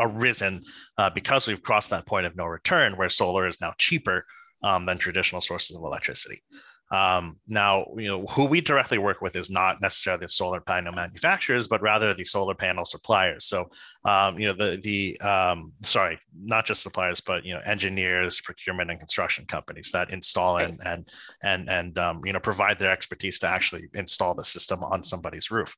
arisen 0.00 0.60
uh, 0.98 1.10
because 1.10 1.46
we've 1.46 1.62
crossed 1.62 1.90
that 1.90 2.06
point 2.06 2.26
of 2.26 2.36
no 2.36 2.44
return 2.44 2.96
where 2.96 3.08
solar 3.08 3.46
is 3.46 3.60
now 3.60 3.72
cheaper 3.78 4.24
um, 4.62 4.86
than 4.86 4.98
traditional 4.98 5.40
sources 5.40 5.76
of 5.76 5.82
electricity. 5.82 6.42
Um, 6.90 7.40
now, 7.48 7.86
you 7.96 8.08
know, 8.08 8.26
who 8.26 8.44
we 8.44 8.60
directly 8.60 8.98
work 8.98 9.20
with 9.20 9.36
is 9.36 9.50
not 9.50 9.80
necessarily 9.80 10.24
the 10.24 10.28
solar 10.28 10.60
panel 10.60 10.92
manufacturers, 10.92 11.66
but 11.66 11.82
rather 11.82 12.12
the 12.14 12.24
solar 12.24 12.54
panel 12.54 12.84
suppliers. 12.84 13.46
So, 13.46 13.70
um, 14.04 14.38
you 14.38 14.46
know, 14.46 14.52
the 14.52 14.76
the 14.76 15.20
um, 15.20 15.72
sorry, 15.82 16.20
not 16.38 16.66
just 16.66 16.82
suppliers, 16.82 17.20
but 17.20 17.44
you 17.44 17.54
know, 17.54 17.60
engineers, 17.64 18.40
procurement, 18.40 18.90
and 18.90 18.98
construction 18.98 19.46
companies 19.46 19.90
that 19.92 20.10
install 20.10 20.58
and 20.58 20.78
and 20.84 21.08
and 21.42 21.68
and 21.70 21.98
um, 21.98 22.20
you 22.24 22.32
know 22.32 22.40
provide 22.40 22.78
their 22.78 22.92
expertise 22.92 23.38
to 23.40 23.48
actually 23.48 23.88
install 23.94 24.34
the 24.34 24.44
system 24.44 24.84
on 24.84 25.02
somebody's 25.02 25.50
roof. 25.50 25.76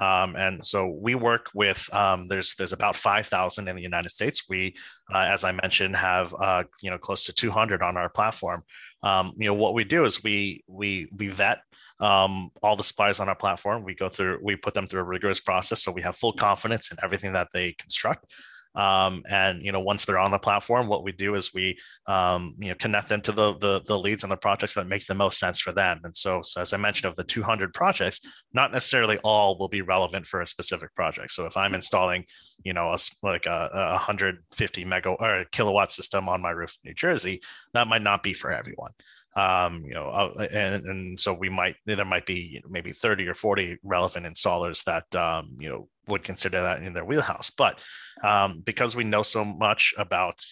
Um, 0.00 0.36
and 0.36 0.64
so 0.64 0.88
we 0.88 1.14
work 1.14 1.50
with 1.54 1.88
um, 1.94 2.26
there's 2.26 2.54
there's 2.54 2.72
about 2.72 2.96
5,000 2.96 3.68
in 3.68 3.76
the 3.76 3.82
United 3.82 4.10
States. 4.10 4.44
We, 4.48 4.76
uh, 5.12 5.18
as 5.18 5.44
I 5.44 5.52
mentioned, 5.52 5.96
have 5.96 6.34
uh, 6.38 6.64
you 6.82 6.90
know 6.90 6.98
close 6.98 7.24
to 7.24 7.32
200 7.32 7.82
on 7.82 7.96
our 7.96 8.08
platform. 8.08 8.62
Um, 9.02 9.32
you 9.36 9.46
know 9.46 9.54
what 9.54 9.74
we 9.74 9.84
do 9.84 10.04
is 10.04 10.22
we 10.22 10.64
we 10.66 11.08
we 11.16 11.28
vet 11.28 11.60
um, 12.00 12.50
all 12.62 12.76
the 12.76 12.82
suppliers 12.82 13.20
on 13.20 13.28
our 13.28 13.36
platform. 13.36 13.84
We 13.84 13.94
go 13.94 14.08
through 14.08 14.40
we 14.42 14.56
put 14.56 14.74
them 14.74 14.86
through 14.86 15.00
a 15.00 15.04
rigorous 15.04 15.40
process, 15.40 15.82
so 15.82 15.92
we 15.92 16.02
have 16.02 16.16
full 16.16 16.32
confidence 16.32 16.90
in 16.90 16.98
everything 17.02 17.32
that 17.32 17.48
they 17.52 17.72
construct. 17.72 18.34
Um, 18.76 19.22
and 19.28 19.62
you 19.62 19.72
know, 19.72 19.80
once 19.80 20.04
they're 20.04 20.18
on 20.18 20.30
the 20.30 20.38
platform, 20.38 20.86
what 20.86 21.02
we 21.02 21.12
do 21.12 21.34
is 21.34 21.54
we 21.54 21.78
um, 22.06 22.54
you 22.58 22.68
know 22.68 22.74
connect 22.74 23.08
them 23.08 23.22
to 23.22 23.32
the, 23.32 23.56
the, 23.58 23.82
the 23.86 23.98
leads 23.98 24.22
and 24.22 24.30
the 24.30 24.36
projects 24.36 24.74
that 24.74 24.86
make 24.86 25.06
the 25.06 25.14
most 25.14 25.38
sense 25.38 25.60
for 25.60 25.72
them. 25.72 26.00
And 26.04 26.16
so, 26.16 26.42
so 26.42 26.60
as 26.60 26.72
I 26.72 26.76
mentioned, 26.76 27.10
of 27.10 27.16
the 27.16 27.24
200 27.24 27.72
projects, 27.72 28.20
not 28.52 28.72
necessarily 28.72 29.18
all 29.18 29.58
will 29.58 29.68
be 29.68 29.82
relevant 29.82 30.26
for 30.26 30.40
a 30.40 30.46
specific 30.46 30.94
project. 30.94 31.30
So 31.30 31.46
if 31.46 31.56
I'm 31.56 31.74
installing, 31.74 32.24
you 32.62 32.74
know, 32.74 32.90
a, 32.90 32.98
like 33.22 33.46
a, 33.46 33.70
a 33.72 33.90
150 33.92 34.84
mega 34.84 35.08
or 35.10 35.44
kilowatt 35.52 35.90
system 35.90 36.28
on 36.28 36.42
my 36.42 36.50
roof 36.50 36.76
in 36.84 36.90
New 36.90 36.94
Jersey, 36.94 37.40
that 37.72 37.88
might 37.88 38.02
not 38.02 38.22
be 38.22 38.34
for 38.34 38.52
everyone 38.52 38.92
um, 39.36 39.82
you 39.84 39.92
know, 39.92 40.08
uh, 40.08 40.46
and, 40.50 40.84
and 40.86 41.20
so 41.20 41.34
we 41.34 41.50
might 41.50 41.76
there 41.84 42.04
might 42.04 42.24
be 42.24 42.40
you 42.40 42.60
know, 42.60 42.68
maybe 42.70 42.92
30 42.92 43.28
or 43.28 43.34
40 43.34 43.78
relevant 43.84 44.26
installers 44.26 44.82
that 44.84 45.14
um, 45.14 45.54
you 45.58 45.68
know 45.68 45.88
would 46.08 46.24
consider 46.24 46.62
that 46.62 46.82
in 46.82 46.94
their 46.94 47.04
wheelhouse. 47.04 47.50
But 47.50 47.84
um, 48.24 48.62
because 48.64 48.96
we 48.96 49.04
know 49.04 49.22
so 49.22 49.44
much 49.44 49.94
about 49.98 50.42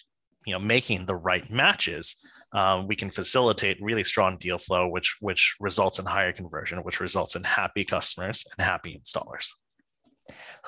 you 0.45 0.53
know 0.53 0.59
making 0.59 1.07
the 1.07 1.15
right 1.15 1.49
matches, 1.49 2.23
um, 2.53 2.87
we 2.87 2.95
can 2.95 3.09
facilitate 3.09 3.81
really 3.81 4.03
strong 4.03 4.37
deal 4.37 4.59
flow, 4.59 4.87
which 4.87 5.17
which 5.19 5.55
results 5.59 5.97
in 5.97 6.05
higher 6.05 6.31
conversion, 6.31 6.83
which 6.83 6.99
results 6.99 7.35
in 7.35 7.43
happy 7.43 7.83
customers 7.83 8.45
and 8.55 8.65
happy 8.65 9.01
installers. 9.01 9.47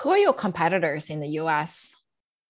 Who 0.00 0.10
are 0.10 0.18
your 0.18 0.32
competitors 0.32 1.08
in 1.08 1.20
the 1.20 1.28
U.S. 1.42 1.92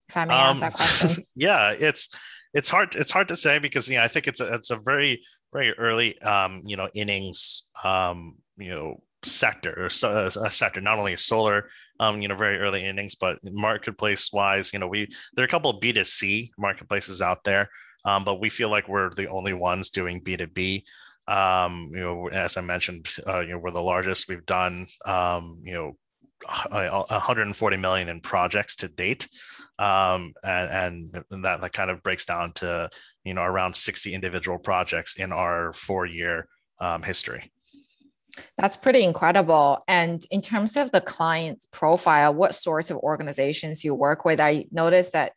If 0.09 0.17
I 0.17 0.25
may 0.25 0.35
ask 0.35 0.61
that 0.61 0.67
um, 0.67 0.73
question. 0.73 1.25
yeah, 1.37 1.75
it's 1.79 2.09
it's 2.55 2.71
hard 2.71 2.97
it's 2.97 3.11
hard 3.11 3.29
to 3.29 3.37
say 3.37 3.59
because 3.59 3.89
you 3.89 3.99
know 3.99 4.05
I 4.05 4.09
think 4.09 4.27
it's 4.27 4.41
a 4.41 4.55
it's 4.55 4.71
a 4.71 4.77
very 4.77 5.23
very 5.53 5.73
early 5.79 6.21
um, 6.23 6.63
you 6.65 6.77
know 6.77 6.89
innings 6.95 7.69
um, 7.85 8.37
you 8.57 8.71
know 8.71 9.03
sector 9.25 9.75
or 9.77 9.87
a 9.87 10.51
sector 10.51 10.81
not 10.81 10.97
only 10.97 11.17
solar 11.17 11.69
um 11.99 12.23
you 12.23 12.29
know 12.29 12.37
very 12.37 12.57
early 12.59 12.85
innings 12.87 13.17
but 13.17 13.37
marketplace 13.43 14.33
wise 14.33 14.73
you 14.73 14.79
know 14.79 14.87
we 14.87 15.09
there 15.35 15.43
are 15.43 15.45
a 15.45 15.51
couple 15.51 15.69
of 15.69 15.81
b2c 15.81 16.51
marketplaces 16.57 17.21
out 17.21 17.43
there 17.43 17.69
um, 18.05 18.23
but 18.23 18.41
we 18.41 18.49
feel 18.49 18.71
like 18.71 18.89
we're 18.89 19.11
the 19.11 19.29
only 19.29 19.53
ones 19.53 19.91
doing 19.91 20.21
b2b 20.21 20.85
um 21.27 21.91
you 21.93 22.01
know 22.01 22.29
as 22.29 22.57
i 22.57 22.61
mentioned 22.61 23.09
uh, 23.27 23.41
you 23.41 23.49
know 23.49 23.59
we're 23.59 23.73
the 23.73 23.83
largest. 23.83 24.29
We've 24.29 24.47
done 24.47 24.87
um 25.05 25.61
you 25.65 25.75
know 25.75 25.97
140 26.71 27.77
million 27.77 28.09
in 28.09 28.21
projects 28.21 28.77
to 28.77 28.89
date 28.89 29.29
um, 29.79 30.35
and, 30.43 31.09
and 31.31 31.45
that, 31.45 31.73
kind 31.73 31.91
of 31.91 32.03
breaks 32.03 32.27
down 32.27 32.53
to 32.53 32.89
you 33.25 33.35
know 33.35 33.43
around 33.43 33.77
60 33.77 34.15
individual 34.15 34.59
projects 34.59 35.17
in 35.17 35.33
our 35.33 35.73
four 35.73 36.07
year 36.07 36.49
um, 36.81 37.03
history. 37.03 37.53
That's 38.57 38.77
pretty 38.77 39.03
incredible. 39.03 39.83
And 39.89 40.25
in 40.31 40.41
terms 40.41 40.77
of 40.77 40.93
the 40.93 41.01
client's 41.01 41.67
profile 41.67 42.33
what 42.35 42.55
sorts 42.55 42.91
of 42.91 42.97
organizations 42.99 43.85
you 43.85 43.95
work 43.95 44.25
with? 44.25 44.41
I 44.41 44.67
noticed 44.71 45.13
that 45.13 45.33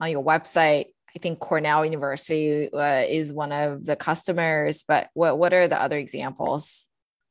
on 0.00 0.10
your 0.10 0.24
website 0.24 0.86
i 1.14 1.18
think 1.18 1.38
cornell 1.38 1.84
university 1.84 2.72
uh, 2.72 3.04
is 3.08 3.32
one 3.32 3.52
of 3.52 3.84
the 3.84 3.96
customers 3.96 4.84
but 4.86 5.08
what, 5.14 5.38
what 5.38 5.52
are 5.52 5.68
the 5.68 5.80
other 5.80 5.98
examples 5.98 6.87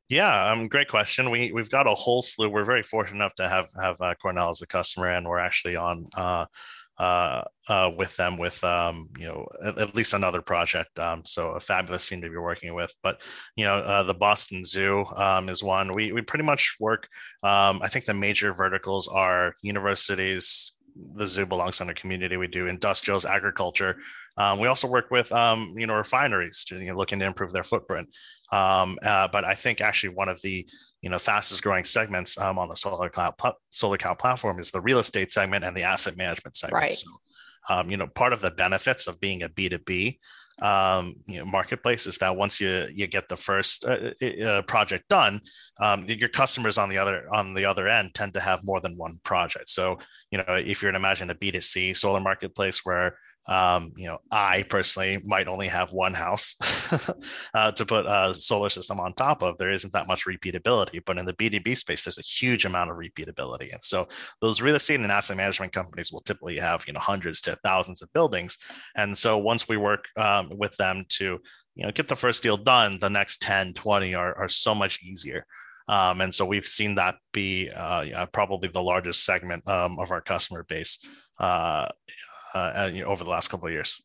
yeah, 0.10 0.52
um, 0.52 0.68
great 0.68 0.88
question. 0.88 1.30
We 1.30 1.52
we've 1.52 1.70
got 1.70 1.88
a 1.88 1.94
whole 1.94 2.22
slew. 2.22 2.50
We're 2.50 2.64
very 2.64 2.84
fortunate 2.84 3.18
enough 3.18 3.36
to 3.36 3.50
have 3.50 3.68
have 3.82 4.00
uh, 4.00 4.16
Cornell 4.16 4.50
as 4.50 4.62
a 4.62 4.68
customer, 4.68 5.10
and 5.10 5.28
we're 5.28 5.40
actually 5.40 5.76
on 5.76 6.08
uh, 6.16 6.46
uh, 6.98 7.44
uh, 7.68 7.92
with 7.96 8.16
them 8.16 8.38
with 8.38 8.64
um, 8.64 9.10
you 9.20 9.28
know 9.28 9.46
at, 9.64 9.78
at, 9.78 9.96
least 9.96 10.14
another 10.14 10.42
project. 10.42 10.98
Um, 10.98 11.24
so 11.26 11.50
a 11.50 11.60
fabulous 11.60 12.08
team 12.08 12.22
to 12.22 12.30
be 12.30 12.38
working 12.38 12.74
with. 12.74 12.94
But 13.04 13.22
you 13.56 13.66
know 13.66 13.76
uh, 13.76 14.04
the 14.04 14.14
Boston 14.14 14.66
Zoo 14.66 15.06
um, 15.16 15.50
is 15.50 15.64
one. 15.64 15.94
We 15.94 16.12
we 16.12 16.22
pretty 16.22 16.46
much 16.46 16.78
work. 16.80 17.08
Um, 17.44 17.82
I 17.84 17.88
think 17.90 18.06
the 18.06 18.14
major 18.14 18.54
verticals 18.54 19.08
are 19.08 19.54
universities. 19.62 20.77
The 21.16 21.28
zoo 21.28 21.46
belongs 21.46 21.82
on 21.82 21.90
a 21.90 21.94
community. 21.94 22.38
We 22.38 22.48
do 22.48 22.68
industrials, 22.68 23.26
agriculture. 23.26 23.98
Um, 24.38 24.60
we 24.60 24.68
also 24.68 24.88
work 24.88 25.12
with 25.12 25.32
um, 25.32 25.74
you 25.78 25.88
know 25.88 25.96
refineries 25.96 26.64
to 26.66 26.80
you 26.80 26.92
know, 26.92 26.98
looking 26.98 27.20
to 27.20 27.26
improve 27.26 27.54
their 27.54 27.64
footprint. 27.64 28.10
Um, 28.52 28.98
uh, 29.04 29.28
but 29.28 29.46
I 29.46 29.54
think 29.54 29.82
actually 29.82 30.10
one 30.10 30.30
of 30.30 30.42
the 30.42 30.68
you 31.02 31.10
know 31.10 31.20
fastest 31.20 31.62
growing 31.62 31.84
segments 31.84 32.40
um, 32.40 32.60
on 32.60 32.68
the 32.68 32.76
SolarKal 32.76 33.54
solar 33.70 33.98
cloud 33.98 34.20
platform 34.20 34.60
is 34.60 34.72
the 34.72 34.82
real 34.82 35.00
estate 35.00 35.32
segment 35.32 35.64
and 35.64 35.76
the 35.76 35.84
asset 35.84 36.18
management 36.18 36.56
segment. 36.56 36.82
Right. 36.82 36.96
So, 36.96 37.10
um, 37.70 37.92
you 37.92 37.98
know, 37.98 38.08
part 38.08 38.34
of 38.34 38.42
the 38.42 38.52
benefits 38.52 39.08
of 39.08 39.20
being 39.20 39.44
a 39.44 39.50
B2B 39.50 40.18
um, 40.62 41.16
you 41.28 41.40
know, 41.40 41.46
marketplace 41.46 42.08
is 42.08 42.18
that 42.18 42.36
once 42.36 42.60
you 42.60 42.88
you 42.92 43.08
get 43.08 43.30
the 43.30 43.38
first 43.38 43.86
uh, 43.86 44.26
uh, 44.26 44.62
project 44.64 45.08
done, 45.08 45.40
um, 45.80 46.06
your 46.06 46.30
customers 46.30 46.78
on 46.78 46.90
the 46.90 46.98
other 46.98 47.28
on 47.32 47.54
the 47.54 47.66
other 47.66 47.88
end 47.88 48.14
tend 48.16 48.34
to 48.34 48.40
have 48.40 48.64
more 48.64 48.82
than 48.82 48.98
one 48.98 49.20
project. 49.24 49.70
So 49.70 50.00
you 50.32 50.38
know, 50.38 50.56
if 50.56 50.82
you're 50.82 50.92
to 50.92 50.98
imagine 50.98 51.30
a 51.30 51.36
B2C 51.36 51.96
solar 51.96 52.20
marketplace 52.20 52.86
where 52.86 53.18
um, 53.48 53.94
you 53.96 54.08
know, 54.08 54.20
I 54.30 54.64
personally 54.64 55.20
might 55.26 55.48
only 55.48 55.68
have 55.70 55.94
one 55.94 56.14
house 56.14 56.56
uh, 57.54 57.72
to 57.72 57.86
put 57.86 58.06
a 58.06 58.34
solar 58.34 58.68
system 58.68 59.00
on 59.00 59.14
top 59.14 59.42
of. 59.42 59.58
There 59.58 59.72
isn't 59.72 59.94
that 59.94 60.08
much 60.08 60.26
repeatability, 60.26 61.02
but 61.06 61.18
in 61.18 61.26
the 61.26 61.34
B2B 61.34 61.78
space, 61.78 62.04
there's 62.04 62.18
a 62.18 62.22
huge 62.22 62.66
amount 62.66 62.92
of 62.92 62.98
repeatability. 62.98 63.72
And 63.72 63.82
so 63.82 64.08
those 64.42 64.62
real 64.62 64.76
estate 64.76 65.00
and 65.00 65.12
asset 65.12 65.38
management 65.38 65.72
companies 65.72 66.12
will 66.12 66.22
typically 66.22 66.58
have, 66.58 66.84
you 66.88 66.94
know, 66.94 67.00
hundreds 67.00 67.40
to 67.42 67.56
thousands 67.64 68.02
of 68.02 68.12
buildings. 68.12 68.58
And 68.96 69.18
so 69.18 69.38
once 69.38 69.70
we 69.70 69.78
work 69.78 70.06
um, 70.18 70.50
with 70.58 70.76
them 70.76 71.06
to, 71.10 71.40
you 71.76 71.86
know, 71.86 71.92
get 71.92 72.10
the 72.10 72.16
first 72.18 72.44
deal 72.44 72.58
done, 72.58 73.00
the 73.00 73.10
next 73.10 73.42
10, 73.44 73.76
20 73.76 74.14
are, 74.14 74.38
are 74.38 74.50
so 74.50 74.76
much 74.76 75.02
easier. 75.04 75.46
Um, 75.88 76.22
and 76.22 76.34
so 76.34 76.46
we've 76.46 76.66
seen 76.66 76.96
that 76.96 77.16
be 77.32 77.70
uh, 77.70 78.26
probably 78.28 78.70
the 78.70 78.82
largest 78.82 79.24
segment 79.24 79.68
um, 79.68 79.98
of 80.00 80.12
our 80.12 80.22
customer 80.22 80.64
base 80.64 81.06
uh, 81.40 81.88
uh, 82.54 82.90
you 82.92 83.04
know, 83.04 83.08
over 83.08 83.24
the 83.24 83.30
last 83.30 83.50
couple 83.50 83.68
of 83.68 83.74
years. 83.74 84.04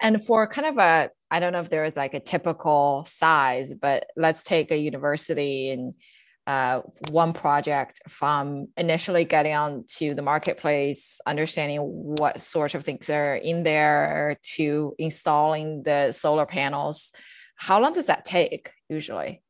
And 0.00 0.24
for 0.24 0.46
kind 0.48 0.66
of 0.66 0.78
a, 0.78 1.10
I 1.30 1.40
don't 1.40 1.52
know 1.52 1.60
if 1.60 1.70
there 1.70 1.84
is 1.84 1.96
like 1.96 2.14
a 2.14 2.20
typical 2.20 3.04
size, 3.06 3.74
but 3.74 4.06
let's 4.16 4.42
take 4.42 4.72
a 4.72 4.76
university 4.76 5.70
and 5.70 5.94
uh, 6.46 6.80
one 7.10 7.32
project 7.32 8.00
from 8.08 8.66
initially 8.76 9.24
getting 9.24 9.54
on 9.54 9.84
to 9.98 10.14
the 10.14 10.22
marketplace, 10.22 11.20
understanding 11.24 11.80
what 11.80 12.40
sort 12.40 12.74
of 12.74 12.84
things 12.84 13.08
are 13.10 13.36
in 13.36 13.62
there 13.62 14.36
to 14.56 14.94
installing 14.98 15.84
the 15.84 16.10
solar 16.10 16.46
panels. 16.46 17.12
How 17.54 17.80
long 17.80 17.92
does 17.92 18.06
that 18.06 18.24
take 18.24 18.72
usually? 18.88 19.41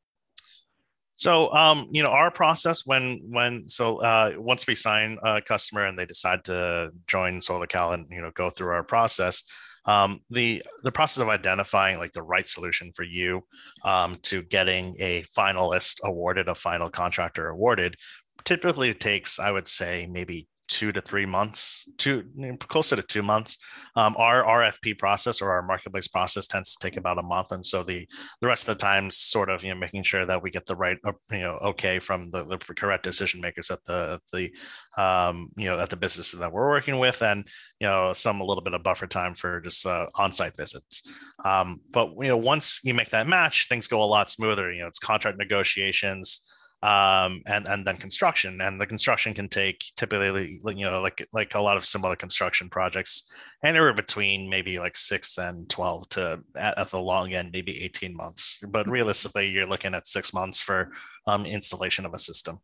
So, 1.15 1.53
um, 1.53 1.87
you 1.91 2.01
know, 2.01 2.09
our 2.09 2.31
process 2.31 2.85
when 2.85 3.21
when 3.29 3.69
so 3.69 3.97
uh, 3.97 4.33
once 4.37 4.65
we 4.65 4.75
sign 4.75 5.17
a 5.23 5.41
customer 5.41 5.85
and 5.85 5.97
they 5.97 6.05
decide 6.05 6.43
to 6.45 6.89
join 7.07 7.39
SolarKal 7.39 7.93
and 7.93 8.07
you 8.09 8.21
know 8.21 8.31
go 8.33 8.49
through 8.49 8.73
our 8.73 8.83
process, 8.83 9.43
um, 9.85 10.21
the 10.29 10.63
the 10.83 10.91
process 10.91 11.21
of 11.21 11.29
identifying 11.29 11.99
like 11.99 12.13
the 12.13 12.23
right 12.23 12.47
solution 12.47 12.91
for 12.95 13.03
you 13.03 13.41
um, 13.85 14.17
to 14.23 14.41
getting 14.43 14.95
a 14.99 15.23
finalist 15.37 15.99
awarded, 16.03 16.47
a 16.47 16.55
final 16.55 16.89
contractor 16.89 17.49
awarded, 17.49 17.95
typically 18.43 18.93
takes 18.93 19.39
I 19.39 19.51
would 19.51 19.67
say 19.67 20.07
maybe 20.09 20.47
two 20.73 20.91
to 20.91 21.01
three 21.01 21.27
months, 21.27 21.87
two 21.99 22.23
closer 22.67 22.95
to 22.95 23.03
two 23.03 23.21
months. 23.21 23.59
Um, 23.95 24.15
our 24.17 24.43
RFP 24.43 24.97
process 24.97 25.39
or 25.39 25.51
our 25.51 25.61
marketplace 25.61 26.07
process 26.07 26.47
tends 26.47 26.75
to 26.75 26.79
take 26.83 26.97
about 26.97 27.19
a 27.19 27.21
month, 27.21 27.51
and 27.51 27.63
so 27.63 27.83
the 27.83 28.07
the 28.41 28.47
rest 28.47 28.67
of 28.67 28.75
the 28.75 28.83
time, 28.83 29.11
sort 29.11 29.51
of 29.51 29.63
you 29.63 29.69
know 29.69 29.79
making 29.79 30.01
sure 30.01 30.25
that 30.25 30.41
we 30.41 30.49
get 30.49 30.65
the 30.65 30.75
right 30.75 30.97
uh, 31.05 31.11
you 31.29 31.41
know 31.41 31.59
okay 31.61 31.99
from 31.99 32.31
the, 32.31 32.43
the 32.45 32.57
correct 32.57 33.03
decision 33.03 33.39
makers 33.39 33.69
at 33.69 33.83
the 33.85 34.19
the 34.31 34.51
um, 34.97 35.47
you 35.55 35.65
know 35.65 35.79
at 35.79 35.91
the 35.91 35.95
businesses 35.95 36.39
that 36.39 36.51
we're 36.51 36.69
working 36.69 36.97
with, 36.97 37.21
and 37.21 37.47
you 37.79 37.85
know 37.85 38.11
some 38.13 38.41
a 38.41 38.45
little 38.45 38.63
bit 38.63 38.73
of 38.73 38.81
buffer 38.81 39.05
time 39.05 39.35
for 39.35 39.61
just 39.61 39.85
uh, 39.85 40.07
on-site 40.15 40.57
visits. 40.57 41.07
Um, 41.45 41.81
but 41.91 42.09
you 42.17 42.29
know 42.29 42.37
once 42.37 42.79
you 42.83 42.95
make 42.95 43.11
that 43.11 43.27
match, 43.27 43.69
things 43.69 43.87
go 43.87 44.01
a 44.01 44.05
lot 44.05 44.27
smoother. 44.27 44.73
You 44.73 44.81
know 44.81 44.87
it's 44.87 44.97
contract 44.97 45.37
negotiations 45.37 46.43
um, 46.83 47.41
and 47.45 47.65
and 47.65 47.87
then 47.87 47.95
construction. 47.95 48.59
And 48.59 48.79
the 48.79 48.85
construction 48.85 49.33
can 49.33 49.47
take 49.47 49.85
typically, 49.95 50.59
you 50.75 50.85
know, 50.85 51.01
like 51.01 51.25
like 51.31 51.55
a 51.55 51.61
lot 51.61 51.77
of 51.77 51.85
similar 51.85 52.17
construction 52.17 52.69
projects, 52.69 53.31
anywhere 53.63 53.93
between 53.93 54.49
maybe 54.49 54.77
like 54.79 54.97
six 54.97 55.37
and 55.37 55.67
twelve 55.69 56.09
to 56.09 56.41
at, 56.57 56.77
at 56.77 56.89
the 56.89 56.99
long 56.99 57.33
end, 57.33 57.51
maybe 57.53 57.81
eighteen 57.81 58.15
months. 58.15 58.59
But 58.67 58.83
mm-hmm. 58.83 58.91
realistically, 58.91 59.49
you're 59.49 59.65
looking 59.65 59.95
at 59.95 60.05
six 60.05 60.33
months 60.33 60.59
for 60.59 60.91
um, 61.25 61.45
installation 61.45 62.05
of 62.05 62.13
a 62.13 62.19
system. 62.19 62.59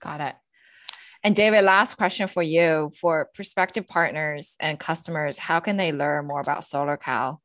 Got 0.00 0.20
it. 0.20 0.36
And 1.24 1.34
David, 1.34 1.64
last 1.64 1.96
question 1.96 2.28
for 2.28 2.42
you: 2.42 2.92
for 3.00 3.30
prospective 3.34 3.88
partners 3.88 4.56
and 4.60 4.78
customers, 4.78 5.38
how 5.38 5.58
can 5.58 5.76
they 5.76 5.90
learn 5.90 6.28
more 6.28 6.40
about 6.40 6.60
SolarKal? 6.60 7.38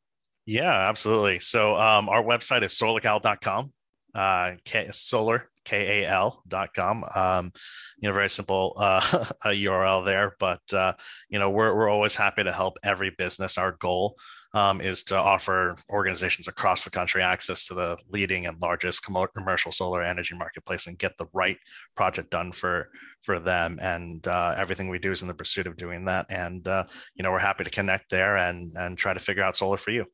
Yeah, 0.45 0.87
absolutely. 0.87 1.39
So 1.39 1.79
um, 1.79 2.09
our 2.09 2.23
website 2.23 2.61
is 2.61 2.73
solarkal.com. 2.73 3.73
Uh, 4.13 4.55
solar 4.91 5.49
kal.com. 5.69 7.05
Um, 7.15 7.51
you 7.99 8.10
know, 8.10 8.13
very 8.13 8.29
simple 8.29 8.75
uh, 8.77 8.99
URL 9.45 10.05
there, 10.05 10.36
but 10.39 10.62
uh, 10.73 10.93
you 11.29 11.39
know, 11.39 11.49
we're 11.49 11.75
we're 11.75 11.89
always 11.89 12.15
happy 12.15 12.43
to 12.43 12.51
help 12.51 12.77
every 12.84 13.12
business. 13.12 13.58
Our 13.58 13.73
goal 13.73 14.17
um, 14.53 14.82
is 14.82 15.03
to 15.05 15.17
offer 15.17 15.75
organizations 15.89 16.47
across 16.47 16.84
the 16.84 16.89
country 16.89 17.21
access 17.21 17.67
to 17.67 17.75
the 17.75 17.97
leading 18.10 18.47
and 18.47 18.60
largest 18.62 19.05
commercial 19.05 19.71
solar 19.71 20.01
energy 20.01 20.36
marketplace 20.36 20.88
and 20.88 20.97
get 20.97 21.17
the 21.17 21.27
right 21.34 21.58
project 21.95 22.32
done 22.32 22.51
for 22.51 22.89
for 23.21 23.39
them. 23.39 23.79
And 23.82 24.27
uh, 24.27 24.55
everything 24.58 24.89
we 24.89 24.99
do 24.99 25.12
is 25.12 25.21
in 25.21 25.27
the 25.27 25.34
pursuit 25.34 25.67
of 25.67 25.77
doing 25.77 26.05
that. 26.05 26.25
And 26.29 26.67
uh, 26.67 26.86
you 27.15 27.23
know, 27.23 27.32
we're 27.32 27.39
happy 27.39 27.63
to 27.63 27.69
connect 27.69 28.10
there 28.10 28.38
and 28.38 28.73
and 28.75 28.97
try 28.97 29.13
to 29.13 29.19
figure 29.19 29.43
out 29.43 29.58
solar 29.58 29.77
for 29.77 29.91
you. 29.91 30.05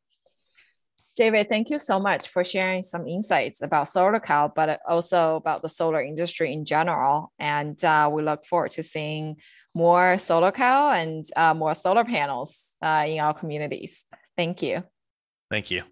David, 1.15 1.47
thank 1.47 1.69
you 1.69 1.80
so 1.80 1.97
much 1.99 2.28
for 2.28 2.43
sharing 2.43 2.84
some 2.84 3.08
insights 3.08 3.62
about 3.62 3.86
SolarKal, 3.88 4.54
but 4.54 4.82
also 4.88 5.38
about 5.38 5.62
the 5.62 5.69
solar 5.69 6.01
industry 6.01 6.51
in 6.51 6.65
general. 6.65 7.32
And 7.39 7.82
uh, 7.84 8.10
we 8.12 8.21
look 8.21 8.45
forward 8.45 8.71
to 8.71 8.84
seeing 8.84 9.38
more 9.73 10.15
SolarKal 10.15 11.01
and 11.01 11.25
uh, 11.36 11.54
more 11.54 11.73
solar 11.73 12.04
panels 12.04 12.75
uh, 12.84 13.06
in 13.08 13.19
our 13.19 13.34
communities. 13.34 14.04
Thank 14.36 14.62
you. 14.62 14.84
Thank 15.49 15.71
you. 15.71 15.84